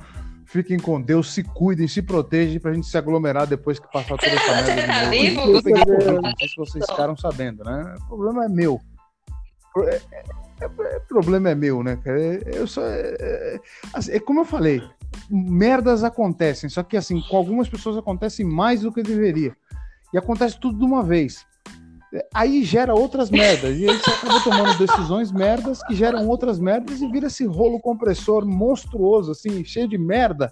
Fiquem 0.46 0.78
com 0.78 1.02
Deus, 1.02 1.32
se 1.34 1.44
cuidem, 1.44 1.88
se 1.88 2.02
protejam 2.02 2.60
pra 2.60 2.74
gente 2.74 2.86
se 2.88 2.98
aglomerar 2.98 3.48
depois 3.48 3.80
que 3.80 3.90
passar 3.90 4.18
toda 4.18 4.28
essa 4.28 4.54
merda 4.54 4.74
de 4.74 4.88
novo. 4.88 5.10
Vivo, 5.12 5.42
Eu. 5.42 5.54
Covid, 5.62 6.22
não 6.22 6.34
sei 6.38 6.48
se 6.50 6.56
vocês 6.58 6.86
ficaram 6.86 7.16
sabendo, 7.16 7.64
né? 7.64 7.96
O 8.04 8.08
problema 8.08 8.46
é 8.46 8.50
meu. 8.50 8.82
Pro- 9.74 9.88
é- 9.88 10.02
é- 10.12 10.24
é- 10.60 10.98
O 10.98 11.08
problema 11.08 11.50
é 11.52 11.56
meu, 11.56 11.82
né, 11.82 11.96
cara? 12.04 12.22
É- 12.22 12.42
Eu 12.54 12.68
só. 12.68 12.82
É, 12.86 13.16
é- 13.18 13.60
assim, 13.94 14.12
é 14.12 14.20
como 14.20 14.42
eu 14.42 14.46
falei, 14.46 14.84
merdas 15.30 16.04
acontecem, 16.04 16.70
só 16.70 16.84
que 16.84 16.98
assim, 16.98 17.22
com 17.22 17.38
algumas 17.38 17.68
pessoas 17.70 17.98
acontecem 17.98 18.46
mais 18.46 18.82
do 18.82 18.92
que 18.92 19.02
deveria. 19.04 19.56
E 20.14 20.18
acontece 20.18 20.60
tudo 20.60 20.78
de 20.78 20.86
uma 20.86 21.04
vez. 21.04 21.46
Aí 22.34 22.64
gera 22.66 22.94
outras 22.94 23.30
merdas. 23.30 23.78
E 23.78 23.90
aí 23.90 23.98
você 23.98 24.10
acaba 24.10 24.42
tomando 24.42 24.78
decisões 24.78 25.32
merdas 25.32 25.82
que 25.84 25.96
geram 25.96 26.28
outras 26.28 26.60
merdas 26.60 27.02
e 27.02 27.08
vira 27.10 27.28
esse 27.28 27.46
rolo 27.46 27.80
compressor 27.80 28.46
monstruoso, 28.46 29.32
assim, 29.32 29.64
cheio 29.64 29.88
de 29.88 29.98
merda. 29.98 30.52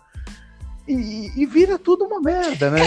E, 0.88 1.32
e- 1.36 1.45
vira 1.45 1.78
tudo 1.78 2.06
uma 2.06 2.22
merda, 2.22 2.72
né? 2.72 2.82
Ó, 2.82 2.86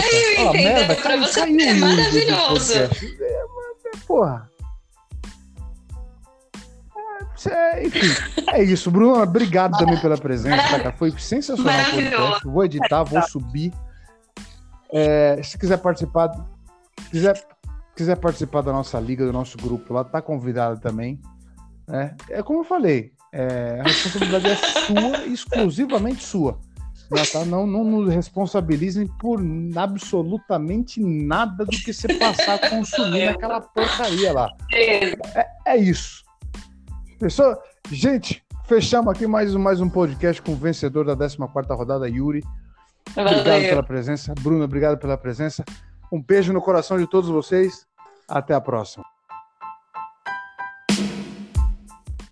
entendendo, 0.49 0.53
merda, 0.53 0.95
caiu, 0.95 1.23
caiu 1.31 1.59
é 1.61 1.73
maravilhoso. 1.75 2.73
É, 2.73 2.83
é, 2.85 3.43
porra. 4.07 4.49
É, 7.49 7.85
enfim, 7.85 8.07
é 8.51 8.63
isso, 8.63 8.89
Bruno. 8.91 9.21
Obrigado 9.21 9.77
também 9.77 9.99
pela 9.99 10.17
presença, 10.17 10.63
tá, 10.63 10.79
cara? 10.79 10.91
Foi 10.93 11.11
sensacional 11.17 11.85
podcast. 11.91 12.45
Vou 12.45 12.63
editar, 12.65 13.03
vou 13.03 13.21
subir. 13.23 13.73
É, 14.91 15.41
se 15.43 15.57
quiser 15.57 15.77
participar, 15.77 16.29
quiser, 17.09 17.41
quiser 17.95 18.15
participar 18.17 18.61
da 18.61 18.71
nossa 18.71 18.99
liga, 18.99 19.25
do 19.25 19.33
nosso 19.33 19.57
grupo 19.57 19.93
lá, 19.93 20.03
tá 20.03 20.21
convidado 20.21 20.79
também. 20.79 21.19
né? 21.87 22.15
É 22.29 22.43
como 22.43 22.59
eu 22.59 22.63
falei, 22.63 23.11
é, 23.31 23.79
a 23.79 23.83
responsabilidade 23.83 24.47
é 24.47 24.55
sua, 24.55 25.25
exclusivamente 25.25 26.23
sua. 26.23 26.59
Né, 27.11 27.23
tá? 27.31 27.43
Não, 27.43 27.67
não 27.67 27.83
nos 27.83 28.13
responsabilizem 28.13 29.07
por 29.19 29.39
absolutamente 29.75 31.03
nada 31.03 31.65
do 31.65 31.71
que 31.71 31.91
você 31.91 32.07
passar 32.17 32.55
a 32.55 32.69
consumir 32.69 33.25
naquela 33.25 33.61
porcaria 33.61 34.31
lá. 34.31 34.49
É 35.65 35.77
isso. 35.77 36.22
Pessoal, 37.23 37.57
gente, 37.89 38.43
fechamos 38.65 39.09
aqui 39.13 39.25
mais, 39.25 39.55
um- 39.55 39.59
mais 39.59 39.79
um 39.79 39.89
podcast 39.89 40.41
com 40.41 40.51
o 40.51 40.55
vencedor 40.57 41.05
da 41.05 41.15
14ª 41.15 41.73
rodada, 41.73 42.05
Yuri. 42.09 42.43
Obrigado 43.11 43.45
Valeu. 43.45 43.69
pela 43.69 43.81
presença. 43.83 44.33
Bruno, 44.41 44.65
obrigado 44.65 44.97
pela 44.97 45.17
presença. 45.17 45.63
Um 46.11 46.21
beijo 46.21 46.51
no 46.51 46.61
coração 46.61 46.97
de 46.97 47.07
todos 47.07 47.29
vocês. 47.29 47.87
Até 48.27 48.53
a 48.53 48.59
próxima. 48.59 49.05